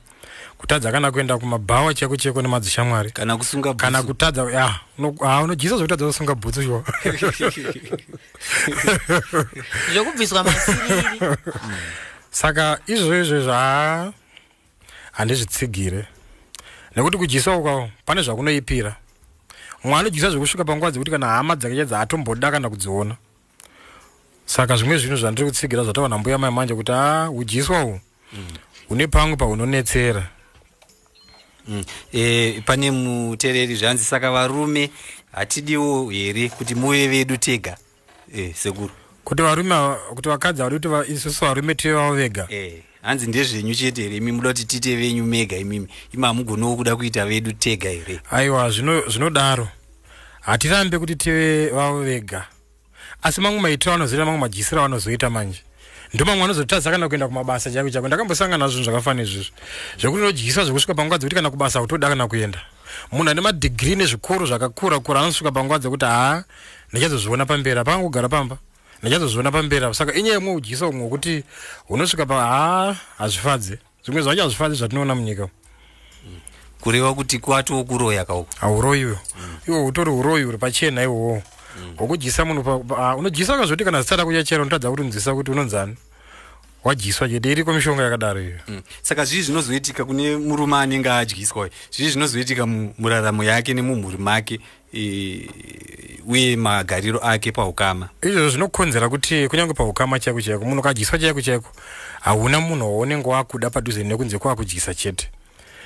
kutadza 0.57 0.91
kana 0.91 1.11
kuenda 1.11 1.37
kumabhawa 1.37 1.93
cheko 1.93 2.17
cheko 2.17 2.41
nemadzishamwari. 2.41 3.11
Kana 3.11 3.37
kusunga 3.37 3.73
kana 3.73 3.97
bhutsu. 3.97 4.07
kutadza 4.07 4.41
ya 4.51 4.79
uno- 4.99 5.15
ah, 5.21 5.43
unodyisa 5.43 5.77
zvekutadza 5.77 6.05
kusunga 6.05 6.35
bhutsu 6.35 6.63
shuwa 6.63 6.83
zvokubviswa 9.93 10.43
masiriri. 10.43 11.19
Saka 12.31 12.79
izvozvo 12.87 13.41
zva 13.41 14.13
handizvitsigire. 15.11 16.05
Nekuti 16.95 17.17
kudyisa 17.17 17.57
uka 17.57 17.89
pane 18.05 18.21
zvakunoipira. 18.21 18.95
Mumwe 19.83 19.99
anodyisa 19.99 20.29
zvekusvika 20.29 20.65
panguva 20.65 20.91
dzekuti 20.91 21.11
kana 21.11 21.27
hama 21.27 21.55
dzake 21.55 21.75
chedza 21.75 21.99
atomboda 21.99 22.51
kana 22.51 22.69
kudziona 22.69 23.15
saka 24.51 24.75
zvimwe 24.77 24.97
zvinhu 24.97 25.17
zvandiri 25.17 25.47
kutsigira 25.47 25.83
zvataona 25.83 26.17
mbuya 26.17 26.37
mai 26.37 26.51
manje 26.51 26.75
kuti 26.75 26.91
a 26.91 27.29
udyiswa 27.29 27.83
uhu? 27.83 27.99
Une 28.89 29.07
pamwe 29.07 29.35
paunonetsera. 29.35 30.27
Mm. 31.67 31.83
E, 32.13 32.61
pane 32.65 32.91
muteereri 32.91 33.75
zvanzi 33.75 34.03
saka 34.03 34.31
varume 34.31 34.89
hatidiwo 35.31 36.09
here 36.09 36.49
kuti 36.49 36.75
muve 36.75 37.07
vedu 37.07 37.37
tega? 37.37 37.77
E, 38.35 38.53
sekuru. 38.53 38.91
Kuti 39.23 39.41
varume 39.43 39.75
kuti 40.15 40.29
vakadzi 40.29 40.61
havadi 40.61 40.87
kuti 40.87 41.11
isusu 41.13 41.45
varume 41.45 41.75
tive 41.75 41.93
vavo 41.93 42.15
vega? 42.15 42.47
E, 42.51 42.83
hanzi 43.01 43.27
ndezvenyu 43.27 43.75
chete 43.75 44.01
here? 44.03 44.17
Imi 44.17 44.31
muda 44.31 44.49
kuti 44.49 44.65
tiite 44.65 44.95
venyu 44.95 45.23
mega 45.25 45.57
imimi. 45.57 45.87
Imi 46.13 46.25
hamugonowo 46.25 46.75
kuda 46.75 46.95
kuita 46.95 47.25
vedu 47.25 47.51
tega 47.53 47.89
here? 47.89 48.19
Aiwa 48.31 48.69
zvino- 48.69 49.09
zvinodaro. 49.09 49.67
Hatirambe 50.41 50.99
kuti 50.99 51.15
tive 51.15 51.69
vavo 51.69 52.03
vega 52.03 52.47
asi 53.21 53.41
mamwe 53.41 53.59
maitiro 53.59 53.93
anozoita 53.93 54.25
mamwe 54.25 54.39
madyisiro 54.39 54.81
avanozoita 54.81 55.29
manje. 55.29 55.61
Ndo 56.13 56.25
mamwe 56.25 56.43
anozotadza 56.43 56.91
kana 56.91 57.07
kuenda 57.07 57.27
kumabasa 57.27 57.71
chako 57.71 57.89
chako. 57.89 58.07
Ndakambosangana 58.07 58.67
zvinhu 58.67 58.83
zvakafana 58.83 59.21
izvizvi 59.21 59.51
zvekuti 59.99 60.21
unodyisa 60.21 60.63
zvekusvika 60.63 60.93
panguva 60.93 61.17
dzekuti 61.17 61.35
kana 61.35 61.49
kubasa 61.51 61.79
hautoda 61.79 62.09
kana 62.09 62.27
kuenda. 62.27 62.59
Munhu 63.11 63.31
ane 63.31 63.41
madhigiri 63.41 63.95
nezvikoro 63.95 64.45
zvakakura 64.45 64.99
kura 64.99 65.19
anosvika 65.19 65.51
panguva 65.51 65.79
dzekuti 65.79 66.05
haa 66.05 66.43
ndichazozviona 66.91 67.45
pamberi 67.45 67.77
hapanga 67.77 68.03
kugara 68.03 68.29
pamba. 68.29 68.57
Ndichazozviona 69.01 69.51
pamberi 69.51 69.85
apa. 69.85 69.93
Saka 69.93 70.13
inyaya 70.13 70.37
imwe 70.37 70.53
udyisa 70.53 70.87
umwe 70.87 71.03
wekuti 71.03 71.43
unosvika 71.89 72.25
pa 72.25 72.35
haa 72.35 72.95
hazvifadze 73.17 73.79
zvimwe 74.05 74.21
zvacho 74.21 74.41
hazvifadzi 74.41 74.75
zvatinoona 74.75 75.15
munyika 75.15 75.47
kureva 76.81 77.13
kuti 77.13 77.39
kwatowo 77.39 77.83
kuroya 77.83 78.25
kauko 78.25 78.49
hauroyiwe. 78.59 79.17
Iwo 79.67 79.85
utori 79.85 80.11
uroyi 80.11 80.45
uri 80.45 80.57
pachena 80.57 81.03
iwowo 81.03 81.43
wokudyisa 81.97 82.45
munhu 82.45 82.85
ah, 82.97 83.15
unodyisa 83.15 83.55
ukazvoti 83.55 83.83
kana 83.85 84.01
zita 84.01 84.15
rako 84.15 84.33
chachera 84.33 84.61
unotadza 84.61 84.89
kuti 84.89 85.01
unzisa 85.01 85.33
kuti 85.33 85.51
unonzani. 85.51 85.95
Wadyiswa 86.83 87.29
chete 87.29 87.51
iriko 87.51 87.73
mishonga 87.73 88.03
yakadaro 88.03 88.41
iyo. 88.41 88.59
Mm. 88.67 88.81
saka 89.01 89.25
zvii 89.25 89.41
zvinozoitika 89.41 90.05
kune 90.05 90.37
murume 90.37 90.75
anenge 90.77 91.09
adyiswa 91.09 91.69
zvii 91.91 92.09
zvinozoitika 92.09 92.65
mu- 92.65 92.93
muraramo 92.97 93.43
yake 93.43 93.73
nemumhuri 93.73 94.17
make 94.17 94.59
e, 94.93 95.49
uye 96.27 96.55
magariro 96.55 97.19
ake 97.19 97.51
paukama. 97.51 98.09
Izvozvo 98.21 98.49
zvinokonzera 98.49 99.09
kuti 99.09 99.47
kunyange 99.47 99.73
paukama 99.73 100.19
chaiko 100.19 100.41
chaiko 100.41 100.65
munhu 100.65 100.79
ukadyiswa 100.79 101.19
chaiko 101.19 101.41
chaiko 101.41 101.69
hauna 102.21 102.59
munhu 102.59 102.85
waunenge 102.97 103.29
wakuda 103.29 103.69
padhuze 103.69 104.03
nekunze 104.03 104.37
kwakudyisa 104.37 104.93
chete. 104.93 105.29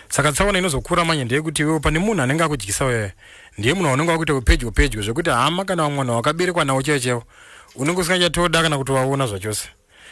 Saka 0.09 0.31
tsaona 0.31 0.59
inozokura 0.59 1.05
manye 1.05 1.23
ndeyekuti 1.25 1.61
iwewo 1.61 1.79
pane 1.79 1.99
munhu 1.99 2.21
anenge 2.21 2.43
akudyisa 2.43 2.85
wewe 2.85 3.11
ndiye 3.57 3.73
munhu 3.73 3.87
waunenge 3.87 4.11
wakuita 4.11 4.41
pedyo 4.41 4.71
pedyo 4.71 5.01
zvekuti 5.01 5.29
hama 5.29 5.65
kana 5.65 5.89
mwana 5.89 6.13
wakaberekwa 6.13 6.65
nawo 6.65 6.81
chaiwo 6.81 6.99
chaiwo 6.99 7.23
unenge 7.75 8.01
usingachatoda 8.01 8.61
kana 8.61 8.77
kutovaona 8.77 9.27
zvachose 9.27 9.69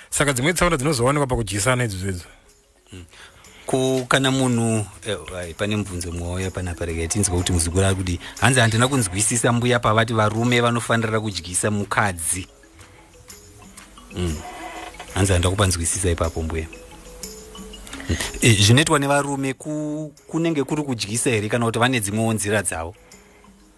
saka 0.10 0.34
dzimwe 0.34 0.54
tsaona 0.54 0.78
dzinozowanikwa 0.78 1.28
pakudyisana 1.28 1.84
idzodzo 1.84 2.10
idzo 2.10 2.26
ko 3.66 4.06
kana 4.10 4.32
munhu 4.32 4.86
eh, 5.08 5.56
pane 5.58 5.76
mubvunzo 5.76 6.12
mwauya 6.12 6.52
panapa 6.52 6.86
regai 6.86 7.08
tinzwa 7.08 7.38
kuti 7.38 7.52
muzukuru 7.52 7.86
ari 7.86 7.96
kudi 7.96 8.20
hanzi 8.40 8.60
handina 8.60 8.88
kunzwisisa 8.88 9.52
mbuya 9.52 9.80
pavati 9.80 10.14
varume 10.14 10.62
vanofanira 10.62 11.20
kudyisa 11.20 11.72
mukadzi. 11.72 12.48
Mm. 14.16 14.36
hanzi 15.14 15.32
handina 15.32 15.50
kupanzwisisa 15.50 16.10
ipapo 16.10 16.42
mbuya. 16.44 16.68
Mm. 18.10 18.16
Eh, 18.42 18.62
zvinoitwa 18.62 19.00
nevarume 19.00 19.54
ku, 19.54 20.14
kunenge 20.28 20.64
kuri 20.64 20.84
kudyisa 20.84 21.30
here 21.30 21.50
kana 21.50 21.66
kuti 21.66 21.80
vane 21.80 22.00
dzimwewo 22.00 22.34
nzira 22.34 22.62
dzavo 22.62 22.96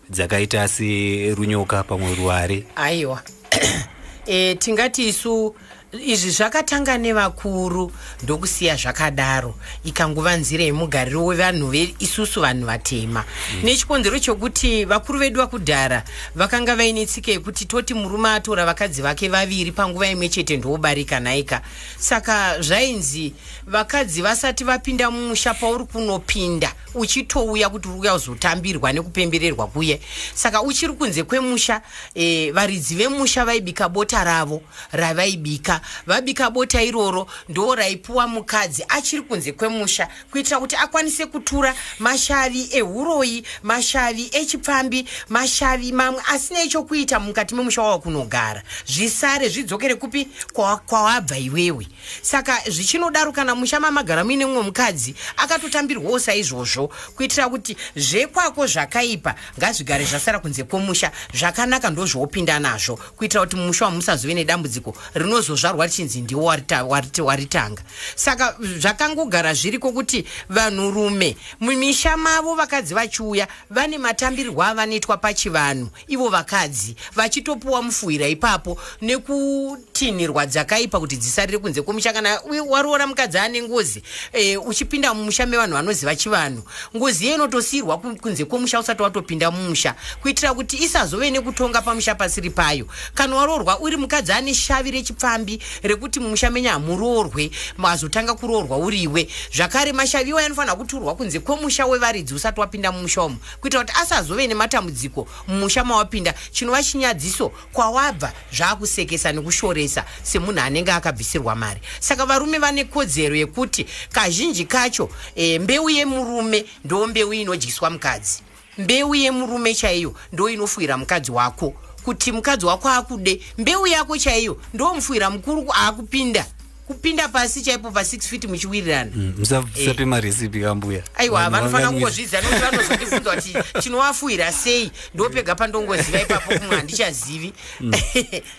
dzakaita 0.09 0.67
serunyoka 0.67 1.83
pamwe 1.83 2.15
ruware. 2.15 2.63
Aiwa. 2.75 3.21
E, 4.27 4.55
tingati 4.55 5.07
isu 5.07 5.55
izvi 6.01 6.31
zvakatanga 6.31 6.97
nevakuru 6.97 7.91
ndokusiya 8.23 8.75
zvakadaro 8.75 9.55
ikanguva 9.83 10.35
nzira 10.35 10.63
yemugariro 10.63 11.25
wevanhu 11.25 11.73
isusu 11.99 12.41
vanhu 12.41 12.65
vatema. 12.65 13.23
Mm. 13.23 13.63
nechikonzero 13.63 14.19
chokuti 14.19 14.85
vakuru 14.85 15.19
vedu 15.19 15.39
vakudhara 15.39 16.03
vakanga 16.35 16.75
vaine 16.75 17.05
tsika 17.05 17.31
yekuti 17.31 17.65
toti 17.65 17.93
murume 17.93 18.29
atora 18.29 18.65
vakadzi 18.65 19.01
vake 19.01 19.29
vaviri 19.29 19.71
panguva 19.71 20.07
imwe 20.07 20.29
chete 20.29 20.57
ndoobarika 20.57 21.19
naika. 21.19 21.61
Saka 21.97 22.61
zvainzi 22.61 23.33
vakadzi 23.67 24.21
vasati 24.21 24.63
vapinda 24.63 25.11
mumusha 25.11 25.53
pauri 25.53 25.85
kunopinda 25.85 26.71
uchitouya 26.93 27.69
kuti 27.69 27.87
uri 27.89 28.09
kuzotambirwa 28.09 28.93
nekupembererwa 28.93 29.67
kuye. 29.67 30.01
Saka 30.33 30.61
uchiri 30.61 30.93
kunze 30.93 31.23
kwemusha 31.23 31.81
e, 32.15 32.51
varidzi 32.51 32.95
vemusha 32.95 33.45
vaibika 33.45 33.89
bota 33.89 34.23
ravo 34.23 34.61
ravaibika 34.91 35.81
vabika 36.07 36.49
bota 36.49 36.83
iroro 36.83 37.27
ndo 37.49 37.75
raipuwa 37.75 38.27
mukadzi 38.27 38.85
achiri 38.89 39.21
kunze 39.21 39.51
kwemusha 39.51 40.07
kuitira 40.31 40.59
kuti 40.59 40.75
akwanise 40.75 41.25
kutura 41.25 41.75
mashavi 41.99 42.69
ehuroyi 42.71 43.43
mashavi 43.63 44.29
echipfambi 44.31 45.05
mashavi 45.29 45.91
mamwe 45.91 46.21
asinei 46.33 46.69
chokuita 46.69 47.19
mukati 47.19 47.55
memusha 47.55 47.81
wava 47.81 47.99
kunogara. 47.99 48.63
Zvisare 48.87 49.49
zvidzokere 49.49 49.95
kupi? 49.95 50.27
Kwa- 50.53 50.77
kwawabva 50.77 51.37
iwewe. 51.37 51.87
Saka 52.21 52.61
zvichinodaro 52.69 53.31
kana 53.31 53.55
musha 53.55 53.79
mamagara 53.79 54.23
muine 54.23 54.45
mumwe 54.45 54.63
mukadzi 54.63 55.15
akatotambirwawo 55.37 56.19
saizvozvo 56.19 56.89
kuitira 57.15 57.49
kuti 57.49 57.77
zvekwako 57.95 58.67
zvakaipa 58.67 59.35
ngazvigare 59.59 60.05
zvasara 60.05 60.39
kunze 60.39 60.63
kwomusha 60.63 61.11
zvakanaka 61.33 61.89
ndozvoupinda 61.89 62.59
nazvo 62.59 62.95
kuitira 63.17 63.41
kuti 63.41 63.55
mumusha 63.55 63.85
wamusazove 63.85 64.33
nedambudziko 64.33 64.95
rinozozvarwa 65.13 65.74
kubarwa 65.75 65.85
richinzi 65.85 66.21
ndiwo 66.21 66.43
warita- 66.43 66.83
warita- 66.83 67.23
waritanga. 67.23 67.81
Saka 68.15 68.55
zvakangogara 68.79 69.53
zviriko 69.53 69.91
kuti 69.91 70.25
vanhurume 70.49 71.35
mumisha 71.59 72.17
mavo 72.17 72.55
vakadzi 72.55 72.93
vachiuya 72.93 73.47
vane 73.69 73.97
matambirwo 73.97 74.63
avanoitwa 74.63 75.17
pachivanhu 75.17 75.89
ivo 76.07 76.29
vakadzi 76.29 76.95
vachitopuwa 77.15 77.81
mufuhira 77.81 78.27
ipapo 78.27 78.77
nekutinhirwa 79.01 80.45
dzakaipa 80.45 80.99
kuti 80.99 81.17
dzisarire 81.17 81.57
kunze 81.59 81.81
kwomusha 81.81 82.13
kana 82.13 82.39
wariona 82.69 83.07
mukadzi 83.07 83.37
ane 83.37 83.61
ngozi 83.63 84.03
e, 84.33 84.57
uchipinda 84.57 85.13
mumusha 85.13 85.45
mevanhu 85.45 85.73
vanoziva 85.75 86.15
chivanhu 86.15 86.63
ngozi 86.95 87.25
iye 87.25 87.33
inotosiyirwa 87.35 87.97
ku- 87.97 88.15
kunze 88.15 88.45
kwomusha 88.45 88.79
usati 88.79 89.01
watopinda 89.01 89.51
mumusha 89.51 89.95
kuitira 90.21 90.53
kuti 90.53 90.77
isazove 90.83 91.31
nekutonga 91.31 91.81
pamusha 91.81 92.15
pasiri 92.15 92.49
payo. 92.49 92.87
Kana 93.13 93.35
waroorwa 93.35 93.79
uri 93.79 93.97
mukadzi 93.97 94.31
ane 94.31 94.53
shavi 94.53 94.91
rechipfambi 94.91 95.54
rekuti 95.83 96.19
mumusha 96.19 96.49
menyu 96.49 96.69
hamuroorwe 96.69 97.51
mazotanga 97.77 98.33
kuroorwa 98.33 98.77
uriwe. 98.77 99.27
Zvakare 99.53 99.93
mashavi 99.93 100.29
iwayo 100.29 100.45
anofanira 100.45 100.75
kuturwa 100.75 101.15
kunze 101.15 101.39
kwomusha 101.39 101.85
wevaridzi 101.85 102.33
usati 102.33 102.59
wapinda 102.59 102.91
mumusha 102.91 103.21
umu. 103.23 103.37
Kuitira 103.61 103.83
kuti 103.83 103.93
asazove 104.01 104.47
nematambudziko 104.47 105.27
mumusha 105.47 105.83
mawapinda 105.83 106.33
chinova 106.51 106.83
chinyadziso 106.83 107.49
kwawabva 107.73 108.33
zvaakusekesa 108.53 109.31
nekushoresa 109.31 110.05
semunhu 110.23 110.59
anenge 110.59 110.91
akabvisirwa 110.91 111.55
mari. 111.55 111.81
Saka 111.99 112.25
varume 112.25 112.57
vane 112.57 112.83
kodzero 112.83 113.35
yekuti 113.35 113.85
kazhinji 114.11 114.65
kacho 114.65 115.09
e, 115.35 115.59
mbeu 115.59 115.89
yemurume 115.89 116.65
ndo 116.85 117.07
mbeu 117.07 117.33
inodyiswa 117.33 117.89
mukadzi. 117.89 118.43
Mbeu 118.77 119.15
yemurume 119.15 119.75
chaiyo 119.75 120.13
ndo 120.33 120.49
inofuhira 120.49 120.97
mukadzi 120.97 121.31
wako 121.31 121.73
kuti 122.05 122.31
mukadzi 122.31 122.65
wako 122.65 122.89
akude 122.89 123.41
mbeu 123.57 123.87
yako 123.87 124.17
chaiyo 124.17 124.61
ndo 124.73 124.93
mufuhira 124.93 125.29
mukuru 125.29 125.65
aakupinda 125.75 126.45
kupinda 126.87 127.27
pasi 127.27 127.61
chaipo 127.61 127.89
pa6 127.89 128.19
feet 128.21 128.45
muchiwirirana. 128.45 129.11
Musape 129.37 130.05
maresipi 130.05 130.61
kambuya. 130.61 131.03
Aiwa 131.15 131.49
vanofanira 131.49 131.91
kungozviziva 131.91 132.41
nokuti 132.41 132.61
vanozondibvunza 132.61 133.35
kuti 133.35 133.81
chinovafuhira 133.81 134.51
sei 134.51 134.91
ndopega 135.13 135.55
pandongoziva 135.55 136.21
ipapo 136.21 136.59
kumwe 136.59 136.75
handichazivi. 136.75 137.53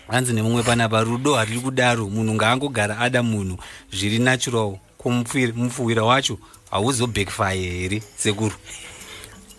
Hanzi 0.08 0.32
nemumwe 0.32 0.62
panapa 0.62 1.00
rudo 1.00 1.34
hariri 1.34 1.60
kudaro 1.60 2.08
munhu 2.08 2.34
ngaangogara 2.34 2.98
ada 2.98 3.22
munhu 3.22 3.58
zviri 3.92 4.18
natural. 4.18 4.78
Kumufuwira 4.98 6.04
wacho 6.04 6.38
hauzobekfire 6.70 7.78
here 7.78 8.02
sekuru? 8.16 8.54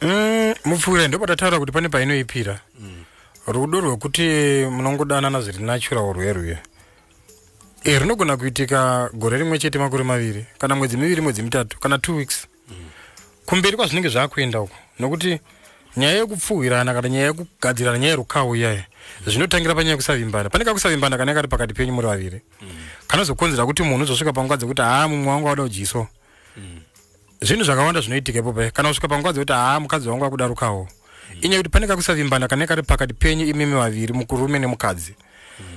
Mm, 0.02 0.54
mupfuura 0.66 1.08
ndo 1.08 1.20
patataura 1.20 1.60
kuti 1.60 1.72
pane 1.72 1.90
painoipira 1.90 2.60
rudo 3.48 3.80
rwekuti 3.80 4.24
munongodanana 4.72 5.42
zviri 5.42 5.64
natural 5.64 6.14
rwerwe 6.14 6.58
e 7.84 8.00
rinogona 8.00 8.38
kuitika 8.38 9.10
gore 9.14 9.38
rimwe 9.38 9.60
chete 9.60 9.80
makore 9.80 10.04
maviri 10.04 10.46
kana 10.58 10.76
mwedzi 10.76 10.98
miviri 10.98 11.22
mwedzi 11.22 11.42
mitatu 11.44 11.80
kana 11.80 11.98
two 11.98 12.16
weeks. 12.16 12.48
Kumberi 13.46 13.78
kwazvinenge 13.78 14.10
zvaakuenda 14.10 14.62
uko 14.62 14.76
nokuti 15.00 15.40
nyaya 15.98 16.18
yekupfuhwirana 16.18 16.94
kana 16.94 17.10
nyaya 17.10 17.26
yekugadzirana 17.26 17.98
nyaya 17.98 18.10
yerukawo 18.10 18.56
iyaye 18.56 18.86
zvinotangira 19.28 19.76
panyaya 19.76 19.92
yekusavimbana 19.92 20.50
panenge 20.50 20.74
kusavimbana 20.74 21.18
kana 21.18 21.34
kari 21.34 21.48
pakati 21.48 21.74
penyu 21.74 21.94
muri 21.94 22.08
vaviri 22.08 22.42
kanozokonzera 23.08 23.66
kuti 23.66 23.84
munhu 23.84 24.04
uzosvika 24.04 24.34
panguva 24.34 24.58
dzekuti 24.58 24.82
haa 24.82 25.08
mumwe 25.08 25.32
wangu 25.32 25.48
wada 25.48 25.64
kujiso 25.64 26.08
zvinhu 27.42 27.64
zvakawanda 27.64 28.02
zvinoitika 28.02 28.40
ipopo 28.40 28.72
kana 28.74 28.90
kusvika 28.90 29.08
panguva 29.08 29.32
dzekuti 29.34 29.54
haa 29.54 29.80
mukadzi 29.80 30.10
wangu 30.10 30.26
akudarukawo 30.26 30.88
inyaya 31.42 31.60
kuti 31.64 31.70
panenge 31.70 31.96
kusavimbana 31.96 32.48
kanenge 32.48 32.68
kari 32.68 32.84
pakati 32.84 33.14
penyu 33.14 33.46
imimi 33.46 33.74
vaviri 33.76 34.14
mukurume 34.14 34.60
nemukadzi. 34.60 35.16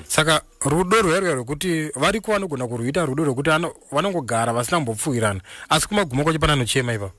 Saka 0.08 0.42
rudo 0.60 1.02
rwerwe 1.02 1.34
rwekuti 1.34 1.88
variko 1.96 2.32
vanogona 2.32 2.66
kurwita 2.68 3.04
rudo 3.06 3.24
rwekuti 3.24 3.50
ano- 3.50 3.74
vanongogara 3.92 4.52
vasina 4.52 4.76
kumbopfuhirana 4.78 5.40
asi 5.68 5.88
kumagumo 5.88 6.22
kwacho 6.24 6.38
pana 6.38 6.52
anochema 6.52 6.92
ipapo. 6.94 7.12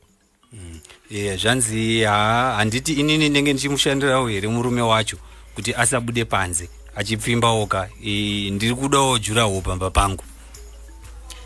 E 1.11 1.37
zvanzi 1.37 2.03
ha 2.03 2.53
handiti 2.57 2.93
inini 2.93 3.29
ndenge 3.29 3.53
ndichimushandirawo 3.53 4.27
here 4.27 4.47
murume 4.47 4.81
wacho 4.81 5.17
kuti 5.55 5.73
asabude 5.75 6.25
panze 6.25 6.69
achipfimba 6.95 7.47
oka? 7.49 7.89
E, 8.03 8.49
ndiri 8.49 8.75
kudawo 8.75 9.19
juraho 9.19 9.61
pamba 9.61 9.89
pangu. 9.89 10.23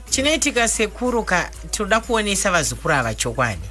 Chinoitika 0.09 0.67
sekuruka 0.67 1.51
tinoda 1.71 1.99
kuonesa 1.99 2.51
vazukuru 2.51 2.93
ava 2.93 3.13
chokwadi 3.15 3.67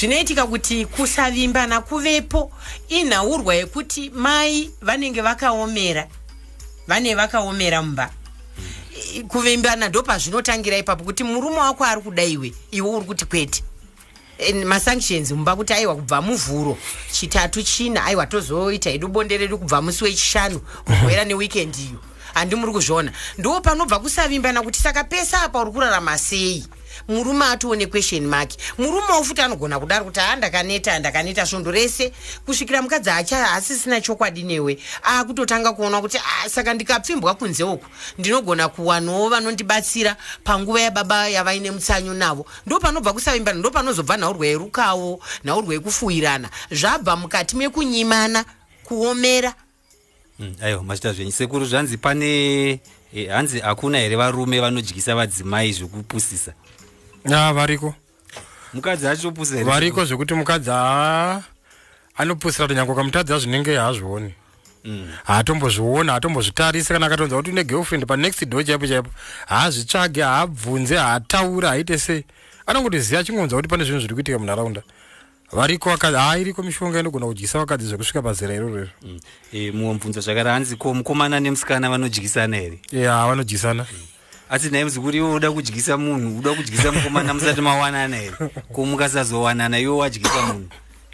zvinoitika 0.00 0.46
kuti 0.46 0.86
kusavimbana 0.86 1.80
kuvepo 1.80 2.52
inhaurwa 2.88 3.54
yekuti 3.54 4.10
mai 4.10 4.70
vanenge 4.82 5.20
vakaomera 5.20 6.08
vane 6.86 7.14
vakaomera 7.14 7.82
mumba. 7.82 8.10
Kuvimbana 9.28 9.88
ndo 9.88 10.02
pazvinotangira 10.02 10.78
ipapo 10.78 11.04
kuti 11.04 11.24
murume 11.24 11.58
wako 11.58 11.84
ari 11.84 12.00
kuda 12.00 12.24
iwe 12.24 12.52
uri 12.72 13.06
kuti 13.06 13.24
kwete. 13.24 13.62
Masanctions 14.64 15.30
mumba 15.30 15.56
kuti 15.56 15.72
aiwa 15.72 15.96
kubva 15.96 16.22
muvhuro 16.22 16.78
chitatu 17.12 17.62
china 17.62 18.04
aiwa 18.04 18.26
tozoita 18.26 18.90
hedu 18.90 19.08
bonde 19.08 19.38
redu 19.38 19.58
kubva 19.58 19.82
musi 19.82 20.04
wechishanu 20.04 20.60
kugoera 20.84 21.24
neweekend 21.28 21.76
iyo 21.76 22.00
handi 22.34 22.56
muri 22.56 22.72
kuzviona. 22.72 23.12
Ndo 23.38 23.60
panobva 23.60 23.98
kusavimbana 23.98 24.62
kuti 24.62 24.78
saka 24.78 25.04
pesa 25.04 25.42
apa 25.42 25.60
uri 25.60 25.70
kurarama 25.70 26.18
sei 26.18 26.64
murume 27.08 27.44
atoone 27.44 27.86
question 27.86 28.26
mark. 28.26 28.50
Murume 28.78 29.24
futi 29.24 29.40
anogona 29.40 29.80
kudaro 29.80 30.04
kuti 30.04 30.20
ha 30.20 30.36
ndakaneta 30.36 30.98
ndakaneta 30.98 31.46
svondo 31.46 31.70
rese. 31.70 32.12
Kusvikira 32.46 32.82
mukadzi 32.82 33.10
acha 33.10 33.52
asisina 33.52 34.00
chokwadi 34.00 34.42
newe. 34.42 34.78
Akutotanga 35.02 35.72
kuona 35.72 36.00
kuti 36.00 36.18
"Ah, 36.18 36.48
saka 36.48 36.74
ndikapfimbwa 36.74 37.34
kunze 37.34 37.64
uku. 37.64 37.86
Ndinogona 38.18 38.68
kuwanawo 38.68 39.28
vanondibatsira 39.28 40.16
panguva 40.44 40.80
yababa 40.80 41.28
yavaine 41.28 41.70
mutsanyu 41.70 42.14
navo. 42.14 42.46
Ndo 42.66 42.78
panobva 42.80 43.12
kusavimbana 43.12 43.58
ndo 43.58 43.70
panozobva 43.70 44.16
nhaurwa 44.16 44.46
yerukawo 44.46 45.20
nhaurwa 45.44 45.74
yekufuhirana 45.74 46.48
zvabva 46.70 47.16
mukati 47.16 47.56
mekunyimana 47.56 48.44
kuomera. 48.84 49.54
Mm, 50.38 50.54
aiwa 50.62 50.82
machita 50.84 51.12
zvenyu. 51.12 51.32
Sekuru 51.32 51.64
zvanzi 51.66 51.96
pane 51.98 52.80
e, 53.14 53.26
hanzi 53.26 53.60
hakuna 53.60 53.98
here 53.98 54.16
varume 54.16 54.60
vanodyisa 54.60 55.14
vadzimai 55.14 55.72
zvekupusisa 55.72 56.52
a 57.34 57.52
variko. 57.52 57.94
Mukadzi 58.74 59.08
achitopusisa 59.08 59.56
here 59.56 59.70
variko 59.70 60.04
zvekuti 60.04 60.34
mukadzi 60.34 60.70
haa 60.70 61.42
anopusira 62.16 62.66
kuti 62.66 62.74
nyange 62.74 62.92
ukamutadza 62.92 63.38
zvinenge 63.38 63.76
haazvioni 63.76 64.34
Mm. 64.86 65.08
haatombozviona 65.24 66.12
haatombozvitarisi 66.12 66.92
kana 66.92 67.06
akatonza 67.06 67.36
kuti 67.36 67.50
une 67.50 67.64
girlfriend 67.64 68.06
panext 68.06 68.44
door 68.44 68.64
chaipo 68.64 68.86
chaipo. 68.86 69.10
Haazvitsvage 69.46 70.22
haabvunze 70.22 70.96
haataure 70.96 71.68
haite 71.68 71.98
sei. 71.98 72.24
Anongotiziva 72.66 73.20
achingonza 73.20 73.56
kuti 73.56 73.68
pane 73.68 73.84
zvinhu 73.84 74.00
zviri 74.00 74.14
kuitika 74.14 74.38
munharaunda. 74.38 74.82
Variko 75.52 75.90
vakadzi 75.90 76.16
haa 76.16 76.36
iriko 76.38 76.62
mishonga 76.62 77.00
inogona 77.00 77.26
kudyisa 77.26 77.58
vakadzi 77.58 77.86
zvekusvika 77.86 78.22
pazera 78.22 78.54
irorero. 78.54 78.88
Mm. 79.02 79.18
mumwe 79.52 79.92
mubvunzo 79.92 80.20
zvakare 80.20 80.50
hanzi 80.50 80.76
ko 80.76 80.94
mukomana 80.94 81.40
nemusikana 81.40 81.90
vanodyisana 81.90 82.56
here 82.56 82.78
ya 82.92 83.26
vanodyisana 83.26 83.86
asi 84.50 84.70
nhaye 84.70 84.84
muzukuru 84.84 85.16
iwe 85.16 85.32
uda 85.34 85.50
kudyisa 85.52 85.96
munhu 85.96 86.38
uda 86.38 86.54
kudyisa 86.54 86.92
mukomana 86.92 87.34
musati 87.34 87.60
mawanana 87.60 88.16
here? 88.16 88.32
Ko 88.72 88.86
mukasazowanana 88.86 89.78
iwe 89.78 89.96
wadyisa 89.96 90.42
munhu? 90.46 90.68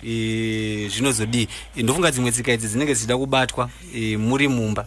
E, 0.07 0.89
zvinozodii 0.89 1.49
E, 1.77 1.83
ndofunga 1.83 2.11
dzimwe 2.11 2.33
tsika 2.33 2.53
idzi 2.53 2.69
dzinenge 2.69 2.95
dzichida 2.95 3.17
kubatwa 3.17 3.71
e, 3.95 4.17
muri 4.17 4.49
mumba. 4.49 4.87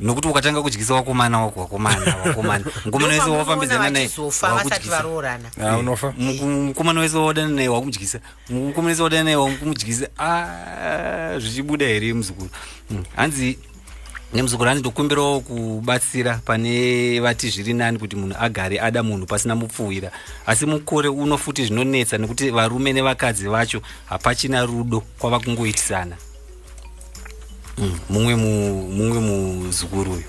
Nokuti 0.00 0.28
ukatanga 0.28 0.62
kudyisa 0.62 0.94
wakomana 0.94 1.40
wako 1.40 1.60
wakomana 1.60 2.16
wakomana. 2.26 2.64
Mukomana 2.84 3.12
wese 3.14 3.30
wawafambidzana 3.30 3.90
naye 3.90 4.04
vachizofa 4.06 4.48
vasati 4.50 4.68
wakudyisa. 4.70 4.96
varoorana. 4.96 5.50
Ah, 5.62 5.76
unofa? 5.78 6.14
Muku- 6.18 6.46
mukomana 6.46 7.00
wese 7.00 7.16
wawadana 7.16 7.48
naye 7.48 7.68
wakumudyisa 7.68 8.20
mukomana 8.50 8.88
wese 8.88 9.02
wawadana 9.02 9.24
naye 9.24 9.36
wakumudyisa 9.36 10.08
Ah, 10.18 11.38
zvichibuda 11.38 11.86
here 11.86 12.12
muzukuru? 12.14 12.50
Mm, 12.90 13.04
hanzi 13.16 13.58
nemuzukuru 14.34 14.68
hanzi 14.68 14.80
ndokumbirawo 14.80 15.40
kubatsira 15.40 16.40
pane 16.44 17.20
vati 17.20 17.50
zviri 17.50 17.72
nani 17.74 17.98
kuti 17.98 18.16
munhu 18.16 18.36
agare 18.40 18.80
ada 18.80 19.02
munhu 19.02 19.26
pasina 19.26 19.54
mupfuwira. 19.54 20.10
Asi 20.46 20.66
mukore 20.66 21.08
uno 21.08 21.38
futi 21.38 21.64
zvinonetsa 21.64 22.18
nekuti 22.18 22.50
varume 22.50 22.92
nevakadzi 22.92 23.48
vacho 23.48 23.80
hapachina 24.06 24.66
rudo 24.66 25.00
kwava 25.18 25.40
kungoitisana. 25.40 26.16
Mm, 27.78 27.98
mumwe 28.10 28.34
mu- 28.36 28.88
mumwe 28.92 29.20
muzukuru 29.20 30.12
uyu 30.12 30.24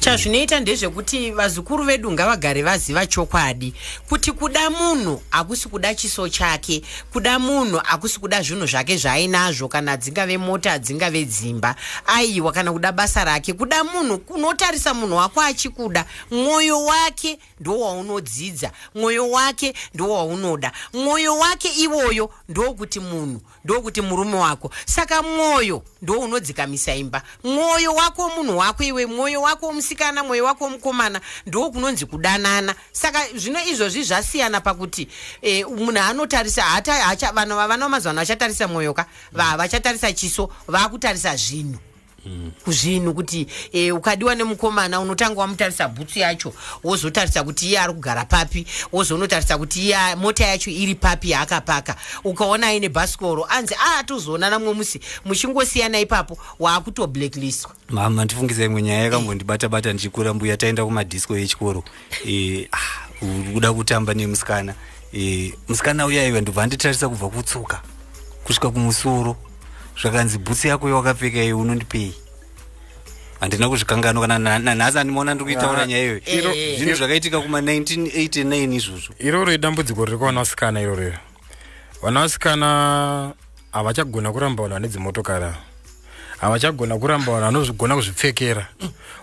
chazvinoita 0.00 0.60
ndezvekuti 0.60 1.30
vazukuru 1.30 1.84
vedu 1.84 2.12
ngavagare 2.12 2.62
vaziva 2.62 3.06
chokwadi 3.06 3.74
kuti 4.08 4.32
kuda 4.32 4.70
munhu 4.70 5.22
hakusi 5.30 5.68
kuda 5.68 5.94
chiso 5.94 6.28
chake 6.28 6.82
kuda 7.12 7.38
munhu 7.38 7.80
hakusi 7.84 8.20
kuda 8.20 8.42
zvinhu 8.42 8.66
zvake 8.66 8.96
zvaainazvo 8.96 9.68
kana 9.68 9.96
dzingave 9.96 10.38
mota 10.38 10.78
dzingave 10.78 11.24
dzimba 11.24 11.74
aiwa 12.06 12.52
kana 12.52 12.72
kuda 12.72 12.92
basa 12.92 13.24
rake. 13.24 13.52
Kuda 13.52 13.84
munhu 13.84 14.18
kunotarisa 14.18 14.94
munhu 14.94 15.16
wako 15.16 15.40
achikuda 15.40 16.04
mwoyo 16.30 16.84
wake 16.84 17.38
ndowaunodzidza 17.60 18.70
mwoyo 18.94 19.30
wake 19.30 19.74
ndowaunoda 19.94 20.72
mwoyo 20.92 21.38
wake 21.38 21.68
iwoyo 21.68 22.30
ndokuti 22.48 23.00
munhu 23.00 23.40
ndokuti 23.64 24.00
murume 24.00 24.36
wako. 24.36 24.70
Saka 24.86 25.22
mwoyo 25.22 25.82
ndounodzikamisa 26.02 26.94
imba. 26.94 27.22
Mwoyo 27.44 27.94
wako 27.94 28.28
munhu 28.36 28.58
wako 28.58 28.82
iwe 28.82 29.06
mwoyo 29.06 29.42
wako 29.42 29.72
womusikana 29.90 30.24
mwoyo 30.24 30.44
wako 30.44 30.64
womukomana 30.64 31.20
ndo 31.46 31.70
kunonzi 31.70 32.06
kudanana. 32.06 32.74
Saka 32.92 33.26
zvino 33.34 33.60
izvozvi 33.64 34.02
zvasiyana 34.02 34.60
pakuti 34.60 35.08
eh, 35.42 35.66
munhu 35.68 35.98
anotarisa 36.00 36.62
hata 36.62 36.92
hacha 36.92 37.32
vanhu 37.32 37.56
vavana 37.56 37.84
vamazuva 37.84 38.10
ano 38.10 38.20
vachatarisa 38.20 38.68
mwoyo 38.68 38.94
ka? 38.94 39.06
Va 39.32 39.56
vachatarisa 39.56 40.12
chiso 40.12 40.50
vaakutarisa 40.68 41.36
zvinhu 41.36 41.89
kuzvinhu 42.64 43.14
kuti 43.14 43.46
e, 43.72 43.92
ukadiwa 43.92 44.34
nemukomana 44.34 45.00
unotanga 45.00 45.40
wamutarisa 45.40 45.88
bhutsu 45.88 46.18
yacho 46.18 46.52
wozotarisa 46.84 47.44
kuti 47.44 47.68
iye 47.68 47.78
ari 47.80 47.92
kugara 47.92 48.24
papi 48.24 48.66
wozonotarisa 48.92 49.58
kuti 49.58 49.80
iye 49.82 50.14
mota 50.16 50.46
yacho 50.46 50.70
iri 50.70 50.94
papi 50.94 51.30
yaakapaka. 51.30 51.96
Ukaona 52.24 52.66
aine 52.66 52.88
bhasikoro 52.88 53.44
anzi 53.48 53.74
aatozoona 53.86 54.50
namwe 54.50 54.72
musi. 54.74 55.00
Muchingosiyana 55.24 56.00
ipapo 56.00 56.38
waakutoblacklistwa 56.58 57.72
mama 57.88 58.24
ndifungisa 58.24 58.64
imwe 58.64 58.82
nyaya 58.82 59.02
yakambondibata 59.04 59.68
bata 59.68 59.92
ndichikura 59.92 60.34
mbuya 60.34 60.56
taenda 60.56 60.84
kumadhisco 60.84 61.36
echikoro. 61.38 61.84
E, 62.28 62.68
ah, 62.72 63.24
uri 63.24 63.52
kuda 63.52 63.72
kutamba 63.72 64.14
nemusikana. 64.14 64.74
E, 65.14 65.54
musikana 65.68 66.06
uyaiwa 66.06 66.40
ndobva 66.40 66.66
nditarisa 66.66 67.08
kubva 67.08 67.28
kutsuka 67.28 67.82
kusvika 68.44 68.70
kumusoro 68.70 69.36
zvakanzi 70.02 70.38
bhutsi 70.38 70.68
yako 70.68 70.88
yawakapfeka 70.88 71.42
iyo 71.42 71.58
unondipei? 71.58 72.14
Handina 73.40 73.68
kuzvikanganwa 73.68 74.26
kana 74.28 74.38
na- 74.38 74.58
nanhasi 74.58 74.98
andimoona 74.98 75.34
ndiri 75.34 75.44
kuitaura 75.54 75.82
Ah, 75.82 75.86
nyaya 75.86 76.02
iyoyo 76.04 76.20
iro- 76.26 76.54
eh, 76.54 76.78
zvinhu 76.78 76.94
zvakaitika 76.96 77.38
kuma1989 77.40 78.72
izvozvo. 78.74 79.14
Iroro 79.18 79.52
idambudziko 79.52 80.04
riri 80.04 80.18
kuvanasikana 80.18 80.80
irorero 80.80 81.18
vanasikana 82.02 83.32
havachagona 83.72 84.32
kuramba 84.32 84.62
vanhu 84.62 84.74
vane 84.74 84.88
dzimotokari 84.88 85.44
ava. 85.44 85.56
Havachagona 86.40 86.98
kuramba 86.98 87.32
vanhu 87.32 87.44
vanozvigona 87.44 87.94
kuzvipfekera. 87.96 88.66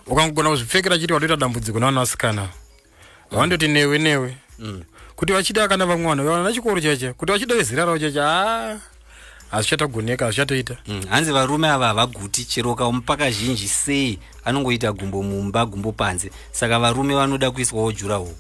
Ukangogona 0.07 0.49
kuzvipfekera 0.49 0.97
chiti 0.97 1.13
watoita 1.13 1.35
dambudziko 1.35 1.79
navanasikana 1.79 2.49
vandoti 3.31 3.67
newe 3.67 3.97
newe. 3.97 4.37
Kuti 5.15 5.33
vachida 5.33 5.67
kana 5.67 5.85
vamwe 5.85 6.05
vanhu 6.07 6.23
vana 6.25 6.53
chikoro 6.53 6.81
chacha 6.81 7.13
kuti 7.13 7.31
vachida 7.31 7.55
vezera 7.55 7.85
ravo 7.85 7.99
chacha 7.99 8.23
a 8.25 8.77
hazvichatagoneka 9.51 10.25
hazvichatoita. 10.25 10.77
Mm, 10.87 11.01
hanzi 11.09 11.31
varume 11.31 11.67
ava 11.67 11.87
havaguti 11.87 12.45
chero 12.45 12.71
ukamupa 12.71 13.17
kazhinji 13.17 13.67
sei 13.67 14.19
anongoita 14.45 14.93
gumbo 14.93 15.23
mumba 15.23 15.65
gumbo 15.65 15.91
panze. 15.91 16.31
Saka 16.51 16.79
varume 16.79 17.15
vanoda 17.15 17.51
kuiswawo 17.51 17.91
juraho 17.91 18.33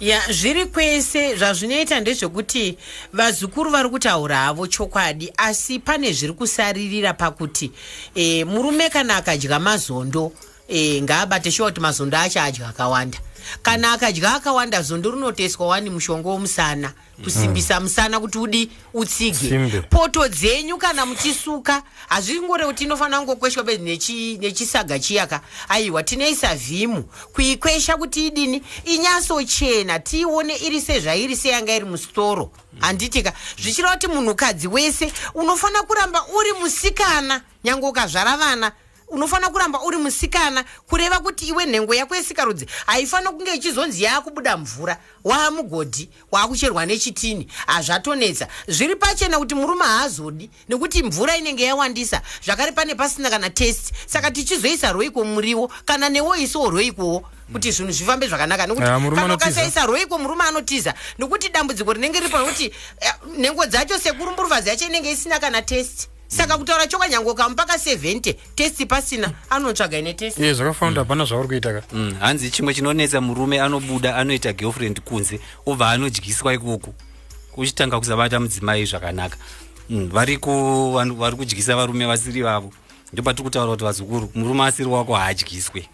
ya 0.00 0.20
zviri 0.32 0.66
kwese 0.66 1.36
zvazvinoita 1.36 2.00
ndezvekuti 2.00 2.78
vazukuru 3.12 3.70
vari 3.70 3.88
kutaura 3.88 4.36
havo 4.36 4.66
chokwadi 4.66 5.32
asi 5.36 5.78
pane 5.78 6.12
zviri 6.12 6.32
kusaririra 6.32 7.14
pakuti 7.14 7.72
e, 8.14 8.44
murume 8.44 8.88
kana 8.88 9.16
akadya 9.16 9.58
mazondo 9.58 10.32
e, 10.68 11.02
ngaabate 11.02 11.50
shuwa 11.50 11.68
kuti 11.68 11.80
mazondo 11.80 12.18
acho 12.18 12.40
adya 12.40 12.68
akawanda 12.68 13.18
kana 13.62 13.92
akadya 13.92 14.34
akawanda 14.34 14.82
zondo 14.82 15.10
rinotoiswa 15.10 15.66
wani 15.66 15.90
mushonga 15.90 16.28
womusana. 16.28 16.92
Kusimbisa 17.24 17.80
musana 17.80 18.20
kuti 18.20 18.38
udi 18.38 18.70
utsige. 18.94 19.80
Poto 19.90 20.28
dzenyu 20.28 20.78
kana 20.78 21.06
muchisuka 21.06 21.82
hazvingore 22.08 22.64
kuti 22.66 22.84
inofanira 22.84 23.18
kungokweshwa 23.18 23.62
bedzi 23.62 23.84
nechi- 23.84 24.38
nechisaga 24.40 24.98
chiyaka. 24.98 25.40
Aiwa 25.68 26.02
tinoisa 26.02 26.54
vhimu. 26.54 27.02
Kuikwesha 27.32 27.96
kuti 27.96 28.26
idini? 28.26 28.62
Inyasochena 28.84 29.98
tiione 29.98 30.56
iri 30.56 30.80
sezvairi 30.80 31.36
seyanga 31.36 31.74
iri 31.76 31.84
musitoro. 31.84 32.50
Handitika. 32.80 33.32
Zvichireva 33.62 33.94
kuti 33.94 34.06
munhukadzi 34.08 34.68
wese 34.68 35.12
unofanira 35.34 35.82
kuramba 35.82 36.26
uri 36.28 36.52
musikana 36.52 37.40
nyange 37.64 37.86
ukazvara 37.86 38.36
vana 38.36 38.72
unofanira 39.10 39.50
kuramba 39.50 39.82
uri 39.82 39.96
musikana 39.96 40.64
kureva 40.86 41.18
kuti 41.18 41.46
iwe 41.46 41.66
nhengo 41.66 41.94
yako 41.94 42.16
yesikarudzi 42.16 42.66
haifaniri 42.86 43.32
kunge 43.32 43.54
ichizonzi 43.54 44.02
yaakubuda 44.02 44.56
mvura 44.56 44.96
waamugodhi 45.24 46.08
waakucherwa 46.32 46.86
nechitini. 46.86 47.46
Hazvatonetsa. 47.66 48.48
Zviri 48.68 48.96
pachena 48.96 49.38
kuti 49.38 49.54
murume 49.54 49.84
haazodi 49.84 50.50
nekuti 50.68 51.02
mvura 51.02 51.36
inenge 51.36 51.64
yawandisa. 51.64 52.22
Zvakare 52.44 52.72
pane 52.72 52.94
pasina 52.94 53.30
kana 53.30 53.50
testi 53.50 53.92
saka 54.06 54.30
tichizoisa 54.30 54.92
roiko 54.92 55.24
muriwo 55.24 55.72
kana 55.84 56.08
newo 56.08 56.36
isiwo 56.36 56.70
roikowo 56.70 57.24
kuti 57.52 57.72
zvinhu 57.72 57.92
zvifambe 57.92 58.28
zvakanaka. 58.28 58.66
Nekuti 58.66 58.86
Ah, 58.86 59.34
ukasaisa 59.34 59.86
roiko 59.86 60.18
murume 60.18 60.44
anotiza. 60.44 60.94
Nekuti 61.18 61.48
dambudziko 61.48 61.92
rinenge 61.92 62.20
ripo 62.20 62.38
nekuti 62.38 62.64
eh, 63.00 63.12
nhengo 63.38 63.66
dzacho 63.66 63.98
sekurumburuvazi 63.98 64.68
yacho 64.68 64.86
inenge 64.86 65.10
isina 65.10 65.38
kana 65.40 65.62
testi 65.62 66.08
saka 66.30 66.58
kutaura 66.58 66.86
chokanyange 66.86 67.30
ukamupaka 67.30 67.74
70 67.74 68.34
testi 68.54 68.86
pasina 68.86 69.32
anotsvaga 69.50 69.98
ine 69.98 70.14
testi 70.14 70.42
iye 70.42 70.54
zvakafanira 70.54 71.02
hapana 71.02 71.24
zvauri 71.24 71.48
kuita 71.48 71.72
ka. 71.72 71.82
Mm, 71.92 72.14
hanzi 72.20 72.50
chimwe 72.50 72.74
chinonetsa 72.74 73.20
murume 73.20 73.60
anobuda 73.60 74.16
anoita 74.16 74.52
girlfriend 74.52 75.00
kunze 75.00 75.40
obva 75.66 75.90
anodyiswa 75.90 76.54
ikoko. 76.54 76.94
Uchitanga 77.56 77.98
kusabata 77.98 78.40
mudzimai 78.40 78.86
zvakanaka. 78.86 79.36
Mm, 79.90 80.08
vari 80.08 80.38
kudyisa 81.36 81.76
varume 81.76 82.06
vasiri 82.06 82.42
vavo. 82.42 82.72
Ndopatiri 83.12 83.44
kutaura 83.44 83.72
kuti 83.72 83.84
vazukuru 83.84 84.30
murume 84.34 84.64
asiri 84.64 84.88
wako 84.88 85.14
haadyiswe 85.14 85.88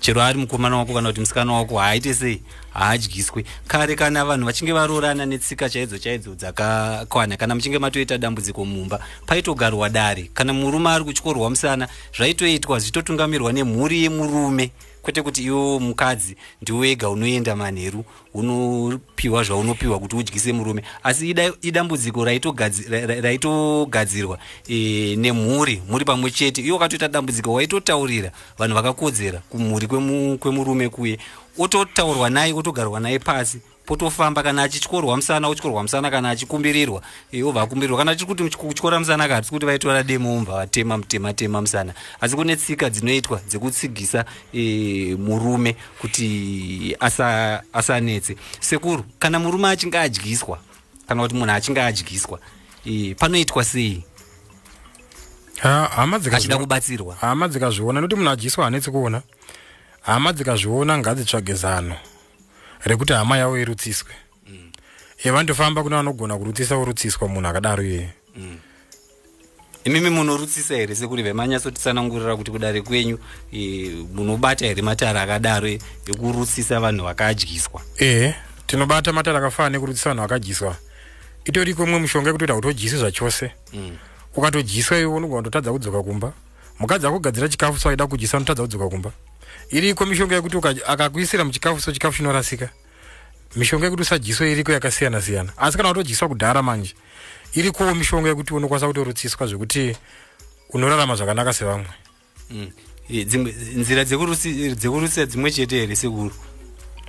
chero 0.00 0.22
ari 0.22 0.38
mukomana 0.38 0.76
wako 0.76 0.94
kana 0.94 1.08
kuti 1.08 1.20
musikana 1.20 1.52
wako 1.52 1.78
haaite 1.78 2.14
sei? 2.14 2.42
Haadyiswe 2.74 3.44
kare 3.68 3.96
kana 3.96 4.24
vanhu 4.24 4.46
vachinge 4.46 4.72
varoorana 4.72 5.26
netsika 5.26 5.70
chaidzo 5.70 5.98
chaidzo 5.98 6.34
dzakakwana 6.34 7.36
kana 7.36 7.54
muchinge 7.54 7.78
matoita 7.78 8.18
dambudziko 8.18 8.64
mumba 8.64 9.00
paitogarwa 9.26 9.88
dare. 9.88 10.30
Kana 10.34 10.52
murume 10.52 10.90
ari 10.90 11.04
kutyorwa 11.04 11.50
musana 11.50 11.88
zvaitoitwa 12.16 12.78
zvichitotungamirwa 12.78 13.52
nemhuri 13.52 14.02
yemurume 14.02 14.70
kwete 15.02 15.22
kuti 15.22 15.42
iwo 15.44 15.80
mukadzi 15.80 16.36
ndiwega 16.62 17.08
unoenda 17.10 17.56
manheru 17.56 18.04
unopiwa 18.34 19.44
zvaunopiwa 19.44 19.98
kuti 19.98 20.16
udyise 20.16 20.52
murume. 20.52 20.82
Asi 21.02 21.30
ida- 21.30 21.52
idambudziko 21.62 22.24
raitogadzi- 22.24 22.88
ra- 22.90 23.06
ra- 23.06 23.20
raitogadzirwa 23.20 24.38
e, 24.68 25.16
nemhuri 25.16 25.82
muri 25.88 26.04
pamwe 26.04 26.30
chete 26.30 26.62
iwo 26.62 26.76
wakatoita 26.76 27.08
dambudziko 27.08 27.52
waitotaurira 27.52 28.32
vanhu 28.58 28.74
vakakodzera 28.74 29.38
kumhuri 29.48 29.86
kwemu- 29.86 30.38
kwemurume 30.38 30.88
kuye. 30.88 31.18
Ototaurwa 31.58 32.30
naye 32.30 32.52
otogarwa 32.52 33.00
naye 33.00 33.18
pasi 33.18 33.58
potofamba 33.90 34.42
kana 34.42 34.62
achityorwa 34.62 35.16
musana 35.16 35.48
otyorwa 35.48 35.82
musana 35.82 36.10
kana 36.10 36.30
achikumbirirwa 36.30 37.02
obva 37.44 37.62
akumbirirwa 37.62 37.98
kana 37.98 38.14
tiri 38.14 38.26
kuti 38.26 38.56
kutyora 38.56 38.98
musana 38.98 39.26
ka 39.28 39.34
hatisi 39.34 39.50
kuti 39.50 39.66
vaitora 39.66 40.02
demo 40.02 40.38
obva 40.38 40.52
vatema 40.62 40.98
mutema 40.98 41.32
tema 41.34 41.60
musana. 41.60 41.92
Asi 42.20 42.36
kune 42.36 42.56
tsika 42.56 42.90
dzinoitwa 42.90 43.40
dzekutsigisa 43.48 44.24
e, 44.54 45.16
murume 45.18 45.76
kuti 46.00 46.96
asa- 47.00 47.62
asanetse. 47.72 48.36
Sekuru 48.60 49.04
kana 49.18 49.38
murume 49.38 49.68
achinge 49.68 49.98
adyiswa 49.98 50.58
kana 51.08 51.22
kuti 51.22 51.34
munhu 51.34 51.50
achinge 51.52 51.80
adyiswa 51.82 52.38
e, 52.86 53.14
panoitwa 53.14 53.64
sei? 53.64 54.04
Ha, 55.62 55.90
hama 55.94 56.16
achida 56.16 56.18
dzikazviona 56.18 56.58
kubatsirwa. 56.60 57.14
hama 57.20 57.48
dzikazviona 57.48 58.00
nokuti 58.00 58.16
munhu 58.16 58.30
adyiswa 58.30 58.64
hanetsi 58.64 58.90
kuona? 58.90 59.22
Hama 60.00 60.32
dzikazviona 60.32 60.98
ngadzitsvage 60.98 61.54
zano 61.54 61.96
rekuti 62.84 63.12
hama 63.12 63.36
yavo 63.38 63.58
irutsiswe. 63.58 64.12
Evandofamba 65.24 65.82
kune 65.82 65.96
vanogona 65.96 66.38
kurutsisa 66.38 66.78
urutsiswa 66.78 67.28
munhu 67.28 67.48
akadaro 67.48 67.82
iyeye 67.82 68.10
imimi 69.84 70.10
munorutsisa 70.10 70.74
here 70.74 70.94
sekuri 70.94 71.22
vemanyatsotisanangurira 71.22 72.36
kuti 72.36 72.50
kudare 72.50 72.82
kwenyu 72.82 73.18
e, 73.52 73.90
munobata 74.14 74.66
here 74.66 74.82
matare 74.82 75.20
akadaro 75.20 75.68
e- 75.68 75.78
ekurutsisa 76.06 76.80
vanhu 76.80 77.04
vakadyiswa? 77.04 77.80
Ehe 77.98 78.34
tinobata 78.66 79.12
matare 79.12 79.38
akafana 79.38 79.70
nekurutsisa 79.70 80.10
vanhu 80.10 80.22
vakadyiswa. 80.22 80.76
Itoriko 81.44 81.84
imwe 81.84 81.98
mushonga 81.98 82.28
yekutoita 82.28 82.54
kuti 82.54 82.88
zvachose. 82.88 83.50
Mm. 83.72 83.96
ukatodyiswa 84.36 84.98
iwe 84.98 85.06
unogona 85.06 85.42
kutotadza 85.42 85.72
kudzoka 85.72 86.02
kumba 86.02 86.32
mukadzi 86.80 87.06
akugadzira 87.06 87.48
chikafu 87.48 87.80
so 87.80 87.88
aida 87.88 88.06
kudyisa 88.06 88.36
unotadza 88.36 88.62
kudzoka 88.62 88.88
kumba. 88.88 89.12
Iriko 89.70 90.06
mishonga 90.06 90.34
yekuti 90.34 90.56
akakuisira 90.86 91.44
muchikafu 91.44 91.80
so 91.80 91.92
chikafu 91.92 92.16
chinorasika? 92.16 92.68
Mishonga 93.56 93.84
yekuti 93.84 94.02
usadyiswe 94.02 94.52
iriko 94.52 94.72
yakasiyana 94.72 95.22
siyana 95.22 95.52
asi 95.56 95.76
kana 95.76 95.88
watodyiswa 95.88 96.28
kudhara 96.28 96.62
manje 96.62 96.94
irikowo 97.54 97.94
mishonga 97.94 98.28
yekuti 98.28 98.54
unokwanisa 98.54 98.86
kutorutsiswa 98.86 99.46
zvekuti 99.46 99.96
unorarama 100.70 101.16
zvakanaka 101.16 101.52
sevamwe? 101.52 101.86
Mm. 102.50 102.70
Dzimwe 103.10 103.54
nzira 103.76 104.02
dzekurutsi- 104.02 104.74
dzekurutsisa 104.74 105.26
dzimwe 105.26 105.50
chete 105.50 105.76
here 105.80 105.96
sekuru 105.96 106.32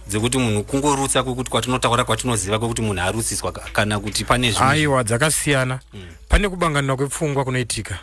dzekuti 0.08 0.38
munhu 0.38 0.64
kungorutsa 0.64 1.24
kwekuti 1.24 1.52
kwatinotaura 1.52 2.04
kwatinoziva 2.04 2.60
kwekuti 2.60 2.82
munhu 2.82 3.02
arutsiswa 3.02 3.52
ka- 3.52 3.70
kana 3.74 4.00
kuti 4.00 4.26
pane 4.26 4.52
zvimwe 4.52 4.72
aiwa 4.72 5.04
dzakasiyana. 5.04 5.80
Pane 6.30 6.50
kubanganwa 6.50 6.96
kwepfungwa 6.98 7.44
kunoitika 7.44 8.00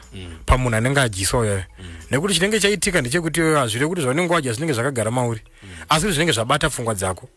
pamunhu 0.46 0.76
anenge 0.76 1.00
adyiswa 1.00 1.40
uyayo 1.40 1.64
nekuti 2.11 2.34
chinenge 2.34 2.61
chaitika 2.61 3.00
ndechekuti 3.00 3.40
iwewe 3.40 3.58
hazvire 3.58 3.87
kuti 3.87 4.00
zvaunenge 4.02 4.32
wadya 4.34 4.52
zvinenge 4.52 4.72
zvakagara 4.72 5.11
mauri. 5.11 5.40
Asi 5.88 6.00
kuti 6.00 6.12
zvinenge 6.12 6.32
zvabata 6.32 6.70
pfungwa 6.70 6.94
dzako. 6.94 7.28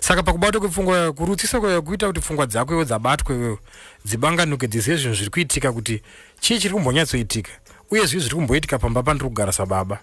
Saka 0.00 0.22
pakubatwa 0.22 0.60
kwepfungwa 0.60 1.12
kurutsisa 1.12 1.60
kwayo 1.60 1.82
kuita 1.82 2.06
kuti 2.06 2.20
pfungwa 2.20 2.46
dzako 2.46 2.74
iwe 2.74 2.84
dzabatwa 2.84 3.34
iwewe 3.34 3.58
dzibanganuke 4.04 4.66
dzizive 4.68 4.96
zvinhu 4.96 5.14
zviri 5.14 5.30
kuitika 5.30 5.72
kuti 5.72 6.02
chii 6.40 6.58
chiri 6.58 6.74
kumbonyatsoitika. 6.74 7.50
Uye 7.90 8.06
zvii 8.06 8.20
zviri 8.20 8.34
kumboitika 8.34 8.78
pamba 8.78 9.02
pandiri 9.02 9.28
kugara 9.28 9.52
sababa 9.52 9.98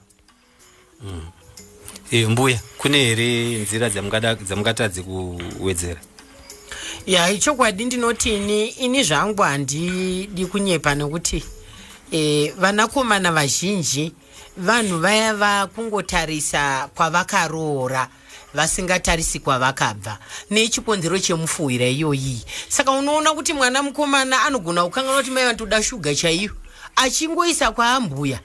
e, 2.12 2.26
mbuya 2.26 2.60
kune 2.78 2.98
here 2.98 3.56
nzira 3.56 3.89
dzamungatadze 3.89 5.02
kuwedzera? 5.02 6.02
Ya 7.06 7.30
ichokwadi 7.30 7.86
ndinotini 7.86 8.68
ini 8.68 9.04
zvangu 9.04 9.42
handidi 9.42 10.46
kunyepa 10.46 10.96
nekuti 10.96 11.44
e, 12.12 12.50
vanakomana 12.58 13.32
vazhinji 13.32 14.12
vanhu 14.58 15.00
vaya 15.00 15.34
vakungotarisa 15.34 16.89
kwavakaroora 16.96 18.08
vasingatarisi 18.54 19.39
kwavakabva. 19.39 20.18
Nechikonzero 20.50 21.20
chemufuwira 21.20 21.86
iyoyi. 21.86 22.42
Saka 22.70 22.92
unoona 22.92 23.34
kuti 23.34 23.54
mwana 23.54 23.84
mukomana 23.84 24.44
anogona 24.44 24.84
kukanganwa 24.84 25.18
kuti 25.18 25.32
mai 25.32 25.46
vantoda 25.46 25.84
shuga 25.84 26.16
chaiyo. 26.16 26.52
Achingoisa 26.96 27.72
kwaambuya 27.72 28.39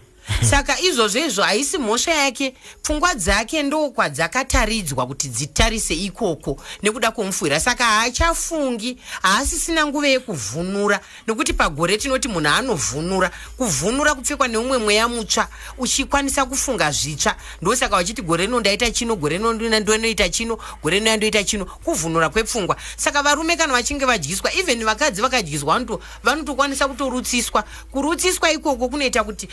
saka 0.50 0.80
izvozvo 0.80 1.20
izvo 1.20 1.42
haisi 1.42 1.78
mhosva 1.78 2.12
yake. 2.12 2.54
Pfungwa 2.82 3.14
dzake 3.14 3.62
ndo 3.62 3.90
kwadzakataridzwa 3.90 5.06
kuti 5.06 5.28
dzitarise 5.28 5.94
ikoko 5.94 6.56
nekuda 6.82 7.10
kwomufuwira 7.10 7.60
saka 7.60 7.84
haachafungi 7.84 8.96
haasisina 9.22 9.86
nguva 9.86 10.08
yekuvhunura. 10.08 11.00
Nekuti 11.26 11.52
pagore 11.52 11.96
tinoti 11.98 12.28
munhu 12.28 12.48
anovhunura 12.48 13.30
kuvhunura 13.56 14.14
kupfekwa 14.14 14.48
neumwe 14.48 14.78
mweya 14.78 15.08
mutsva 15.08 15.48
uchikwanisa 15.78 16.44
kufunga 16.44 16.90
zvitsva. 16.90 17.36
Ndosaka 17.62 17.96
vachiti 17.96 18.22
gore 18.22 18.46
rino 18.46 18.60
ndaita 18.60 18.90
chino 18.90 19.16
gore 19.16 19.38
rino 19.38 19.52
ndonoita 19.52 20.28
chino 20.28 20.58
gore 20.82 20.98
rino 20.98 21.10
yandoita 21.10 21.44
chino 21.44 21.64
kuvhunura 21.64 22.28
kwepfungwa. 22.28 22.76
Saka 22.96 23.22
varume 23.22 23.56
kana 23.56 23.72
vachinge 23.72 24.04
vadyiswa 24.04 24.54
even 24.54 24.84
vakadzi 24.84 25.22
vakadyiswa 25.22 25.78
vanoto- 25.78 26.00
vanotokwanisa 26.24 26.88
kutorutsiswa. 26.88 27.64
Kurutsiswa 27.90 28.52
ikoko 28.52 28.88
kunoita 28.88 29.24
kuti 29.24 29.48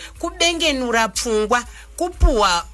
kubengenura 0.65 1.08
pfungwa 1.10 1.63
kupuhwa 1.95 2.65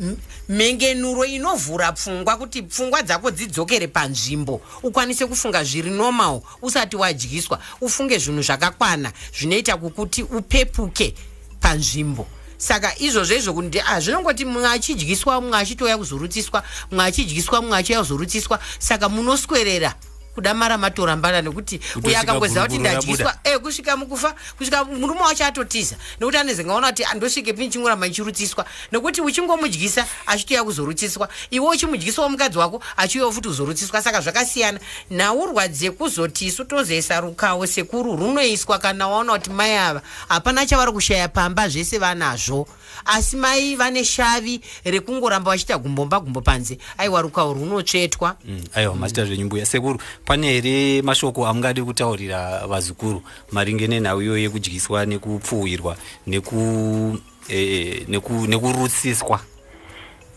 m- 0.00 0.16
mhengenuro 0.48 1.24
inovhura 1.24 1.92
pfungwa 1.92 2.36
kuti 2.36 2.62
pfungwa 2.62 3.02
dzako 3.02 3.30
dzidzokere 3.30 3.86
panzvimbo. 3.86 4.60
Ukwanise 4.82 5.26
kufunga 5.26 5.64
zviri 5.64 5.90
normal 5.90 6.40
usati 6.62 6.96
wadyiswa 6.96 7.58
ufunge 7.80 8.18
zvinhu 8.18 8.42
zvakakwana 8.42 9.12
zvinoita 9.38 9.76
kukuti 9.76 10.22
upepuke 10.22 11.14
panzvimbo. 11.60 12.26
Saka 12.58 12.98
izvozvo 12.98 13.34
izvo 13.34 13.52
kuti 13.54 13.78
hazvinongoti 13.78 14.44
mumwe 14.44 14.68
achidyiswa 14.68 15.40
mumwe 15.40 15.58
achitouya 15.58 15.98
kuzorutsiswa 15.98 16.62
mumwe 16.90 17.04
achidyiswa 17.04 17.62
mumwe 17.62 17.78
achiuya 17.78 18.00
kuzorutsiswa 18.00 18.58
saka 18.78 19.08
munoswerera 19.08 19.94
kuda 20.34 20.54
mara 20.54 20.78
matorambana 20.78 21.42
nekuti 21.42 21.78
Kutosvika 21.78 22.20
akangoziva 22.20 22.62
kuti 22.62 22.78
ndadyiswa. 22.78 23.34
e 23.44 23.58
kusvika 23.58 23.96
mukufa 23.96 24.34
kusvika 24.58 24.84
murume 24.84 25.20
wacho 25.20 25.44
atotiza. 25.44 25.96
Nekuti 26.20 26.36
anezenge 26.36 26.72
kuti 26.72 27.04
andosvike 27.04 27.52
pini 27.52 27.68
chingoramba 27.70 28.06
ichirutsiswa 28.06 28.64
nekuti 28.92 29.20
uchingomudyisa 29.20 30.06
achitoya 30.26 30.64
kuzorutsiswa 30.64 31.28
iwe 31.50 31.66
uchimudyisa 31.68 32.28
mukadzi 32.28 32.58
wako 32.58 32.82
achiuyawo 32.96 33.32
futi 33.32 33.48
kuzorutsiswa. 33.48 34.02
Saka 34.02 34.20
zvakasiyana. 34.20 34.80
Nhaurwa 35.10 35.68
dzekuzoti 35.68 36.46
isu 36.46 36.64
tozoisa 36.64 37.20
rukawo 37.20 37.66
sekuru 37.66 38.16
runoiswa 38.16 38.78
kana 38.78 39.08
waona 39.08 39.32
kuti 39.32 39.50
mai 39.50 39.76
ava 39.76 40.02
hapana 40.28 40.66
chavari 40.66 40.92
kushaya 40.92 41.28
pamba 41.28 41.68
zvese 41.68 41.98
vanazvo. 41.98 42.66
Asi 43.04 43.36
mai 43.36 43.76
vane 43.76 44.04
shavi 44.04 44.60
rekungoramba 44.84 45.50
vachiita 45.50 45.78
gumbomba 45.78 46.20
gumbo 46.20 46.40
panze. 46.40 46.78
Aiwa 46.98 47.22
rukawo 47.22 47.54
runotsvetwa. 47.54 48.36
Mm, 48.44 48.64
aiwa 48.74 48.94
masita 48.96 49.24
zvenyu 49.24 49.46
mbuya. 49.46 49.66
Sekuru 49.66 50.00
pane 50.30 50.46
here 50.46 51.02
mashoko 51.02 51.46
amungadi 51.46 51.82
kutaurira 51.82 52.66
vazukuru 52.66 53.22
maringe 53.50 53.86
nenhau 53.86 54.22
iyoyo 54.22 54.42
yekudyiswa 54.42 55.06
nekupfuwirwa 55.06 55.96
neku 56.26 57.18
eh, 57.48 58.06
neku- 58.08 58.46
nekurutsiswa? 58.46 59.40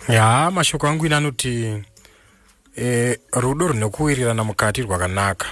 Ya 0.08 0.52
mashoko 0.52 0.88
angu 0.88 1.06
ine 1.06 1.16
anoti 1.16 1.84
e, 2.78 3.20
rudo 3.34 3.68
rwunokuwirirana 3.68 4.44
mukati 4.44 4.82
rwakanaka. 4.82 5.48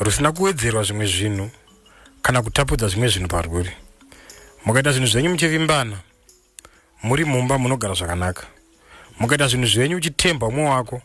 Rusina 0.00 0.32
kuwedzerwa 0.32 0.82
zvimwe 0.82 1.06
zvinhu 1.06 1.50
kana 2.22 2.42
kutapudza 2.42 2.88
zvimwe 2.88 3.08
zvinhu 3.08 3.28
parwuri. 3.28 3.70
Mukaita 4.64 4.92
zvinhu 4.92 5.08
zvenyu 5.08 5.30
muchivimbana 5.30 5.96
muri 7.02 7.24
mumba 7.24 7.58
munogara 7.58 7.94
zvakanaka. 7.94 8.46
Mukaita 9.18 9.48
zvinhu 9.48 9.66
zvenyu 9.66 9.96
uchitemba 9.96 10.46
umwe 10.46 10.64
wako 10.64 11.02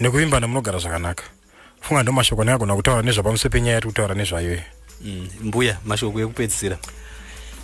nekuvimbana 0.00 0.46
munogara 0.48 0.78
zvakanaka. 0.78 1.24
Funga 1.80 2.02
ndo 2.02 2.12
mashoko 2.12 2.42
andingagona 2.42 2.76
kutaura 2.76 3.02
nezvapamusoro 3.02 3.50
penyaya 3.52 3.74
yari 3.74 3.86
kutaura 3.86 4.14
nezvayoyo 4.14 4.62
Mm, 5.04 5.28
mbuya 5.42 5.76
mashoko 5.84 6.20
ekupedzisira 6.20 6.76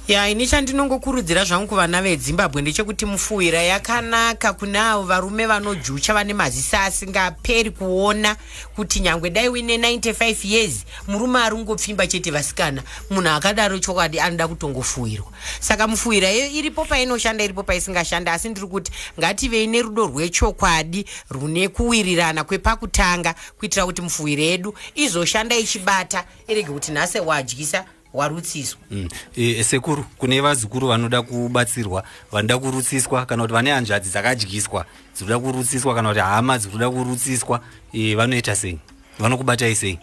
ya 0.08 0.28
ini 0.28 0.46
chandinongokurudzira 0.46 1.44
zvangu 1.44 1.66
kuvana 1.66 2.02
vezimbabwe 2.02 2.62
ndechekuti 2.62 3.06
mufuwira 3.06 3.62
yakanaka 3.62 4.52
kune 4.52 4.78
avo 4.78 5.02
varume 5.02 5.46
vanojucha 5.46 6.14
vane 6.14 6.34
maziso 6.34 6.78
asingaperi 6.78 7.70
kuona 7.70 8.36
kuti 8.76 9.00
nyangwe 9.00 9.30
dai 9.30 9.48
uine 9.48 9.76
95 9.76 10.36
years 10.48 10.84
murume 11.08 11.38
ari 11.40 11.56
ngopfimba 11.56 12.06
chete 12.06 12.30
vasikana. 12.30 12.82
Munhu 13.10 13.28
akadaro 13.30 13.78
chokwadi 13.78 14.20
anoda 14.20 14.48
kutongofuwirwa 14.48 15.26
saka 15.60 15.88
mufuwira 15.88 16.32
iyo 16.32 16.46
iripo 16.46 16.84
painoshanda 16.84 17.44
iripo 17.44 17.62
paisingashanda 17.62 18.32
asi 18.32 18.48
ndiri 18.48 18.66
kuti 18.66 18.92
ngativei 19.18 19.66
nerudo 19.66 20.06
rwechokwadi 20.06 21.04
rune 21.30 21.68
kuwirirana 21.68 22.44
kwepakutanga 22.44 23.34
kuitira 23.58 23.86
kuti 23.86 24.02
mufuwiro 24.02 24.42
yedu 24.42 24.74
izoshanda 24.94 25.56
ichibata 25.56 26.24
irege 26.48 26.70
kuti 26.72 26.92
nhase 26.92 27.20
wadyisa 27.20 27.84
warutsiswa. 28.16 28.78
Mm. 28.90 29.08
E, 29.36 29.64
sekuru 29.64 30.04
kune 30.18 30.40
vazukuru 30.40 30.88
vanoda 30.88 31.22
kubatsirwa 31.22 32.04
vanoda 32.32 32.58
kurutsiswa 32.58 33.26
kana 33.26 33.42
kuti 33.42 33.52
vane 33.54 33.70
hanzvadzi 33.70 34.10
dzakadyiswa 34.10 34.86
dzinoda 35.14 35.38
kurutsiswa 35.38 35.94
kana 35.94 36.08
kuti 36.08 36.20
hama 36.20 36.58
dzinoda 36.58 36.90
kurutsiswa 36.90 37.60
e, 37.92 38.14
vanoita 38.14 38.56
sei? 38.56 38.78
Vanokubatai 39.18 39.74
sei? 39.74 39.98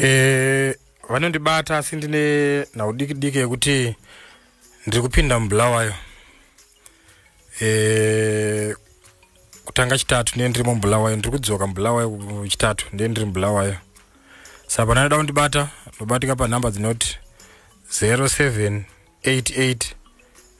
E, 0.00 0.74
vanondibata 1.08 1.78
asi 1.78 1.96
ndine 1.96 2.64
nhau 2.76 2.92
diki 2.92 3.14
diki 3.14 3.38
yekuti 3.38 3.94
ndiri 4.86 5.02
kupinda 5.02 5.38
mubulawayo. 5.40 5.94
E, 7.60 8.74
kutanga 9.64 9.98
chitatu 9.98 10.32
ndiye 10.34 10.48
ndiri 10.48 10.64
mubulawayo 10.64 11.16
ndiri 11.16 11.30
kudzoka 11.32 11.66
mubulawayo 11.66 12.46
chitatu 12.48 12.86
ndiye 12.92 13.08
ndiri 13.08 13.26
mubulawayo. 13.26 13.76
Saka 14.66 14.86
pana 14.86 15.02
noda 15.02 15.16
kundibata 15.16 15.68
nobatika 16.00 16.36
panhamba 16.36 16.70
dzinoti 16.70 17.18
0788 17.90 19.94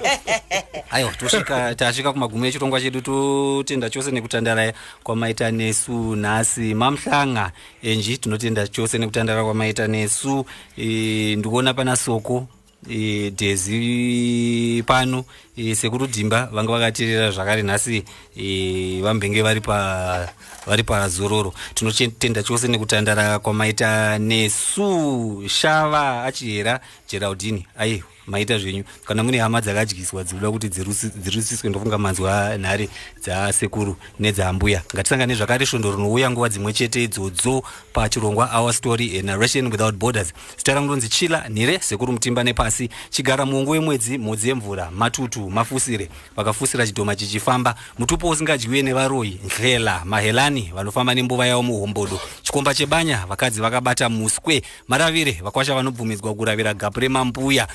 Aiwa 0.91 1.13
tosvika 1.13 1.75
tasvika 1.75 2.13
kumagumo 2.13 2.47
echirongwa 2.47 2.81
chedu 2.81 3.01
totenda 3.01 3.91
chose 3.91 4.11
nekutandara 4.11 4.73
kwamaita 5.03 5.51
nesu 5.51 6.17
nhasi. 6.17 6.75
Mamuhlanga 6.75 7.53
enji 7.83 8.19
tinotenda 8.19 8.67
chose 8.69 8.99
nekutandara 8.99 9.45
kwamaita 9.45 9.87
nesu. 9.87 10.45
E, 10.77 11.37
ndikuona 11.37 11.75
pana 11.75 11.97
soko 11.97 12.47
e, 12.89 13.31
dhezi 13.31 14.83
pano 14.87 15.25
e, 15.57 15.75
sekuru 15.75 16.07
dhimba 16.07 16.49
vanga 16.53 16.73
vakateerera 16.73 17.31
zvakare 17.31 17.63
nhasi 17.63 18.05
e, 18.37 19.01
vambenge 19.03 19.43
vari 19.43 19.61
pa 19.61 20.29
vari 20.67 20.83
pazororo 20.83 21.53
tinotenda 21.75 22.43
chose 22.43 22.69
nekutandara 22.69 23.39
kwamaita 23.39 24.19
nesu 24.19 25.45
shava 25.49 26.25
achihera 26.25 26.81
geraldini 27.11 27.67
aiwa 27.79 28.03
maita 28.27 28.59
zvenyu. 28.59 28.85
Kana 29.05 29.23
mune 29.23 29.39
hama 29.39 29.61
dzakadyiswa 29.61 30.25
dzinoda 30.25 30.51
kuti 30.51 30.69
dzirusiswe 30.69 31.71
ndofunga 31.71 31.99
manzwa 31.99 32.59
nhare 32.59 32.89
dzasekuru 33.25 33.97
nedzaambuya 34.21 34.83
ngatisangane 34.95 35.35
zvakare 35.35 35.67
svondo 35.67 35.91
rinouya 35.91 36.31
nguva 36.31 36.49
dzimwe 36.49 36.73
chete 36.73 37.05
idzodzo 37.05 37.63
pachirongwa 37.93 38.51
our 38.53 38.73
story 38.73 39.19
a 39.19 39.23
narration 39.23 39.67
without 39.67 39.95
borders. 39.95 40.33
Zita 40.57 40.75
rangu 40.75 40.89
ronzi 40.89 41.09
chila 41.09 41.49
nhire 41.49 41.79
sekuru 41.79 42.13
mutimba 42.13 42.45
nepasi. 42.45 42.91
Chigara 43.11 43.47
muongo 43.47 43.71
wemwedzi 43.71 44.19
mhodzi 44.19 44.49
yemvura 44.49 44.91
matutu 44.91 45.51
mafusire. 45.51 46.09
Vakafusira 46.37 46.87
chidhoma 46.87 47.17
chichifamba. 47.17 47.75
Mutupo 47.99 48.29
usingadyiwe 48.29 48.83
nevaroyi 48.83 49.41
nhlela 49.45 50.05
mahelani 50.05 50.73
vanofamba 50.75 51.15
nembuva 51.15 51.47
yavo 51.47 51.63
muhombodo. 51.63 52.21
Chikomba 52.43 52.75
chebanya 52.75 53.27
vakadzi 53.29 53.61
vakabata 53.61 54.09
muswe 54.09 54.63
maravire 54.89 55.33
vakwasha 55.43 55.75
vanobvumidzwa 55.75 56.35
kuravira 56.35 56.75
gapu 56.75 57.00
kwemampuya 57.01 57.69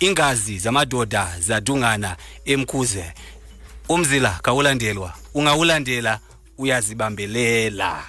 ingazi 0.00 0.58
zamadoda 0.58 1.36
zadungana 1.40 2.16
emkhuze. 2.44 3.12
Umzila 3.88 4.30
kawulandelwa. 4.42 5.14
Ungawulandela 5.34 6.20
uyazibambelela. 6.58 8.04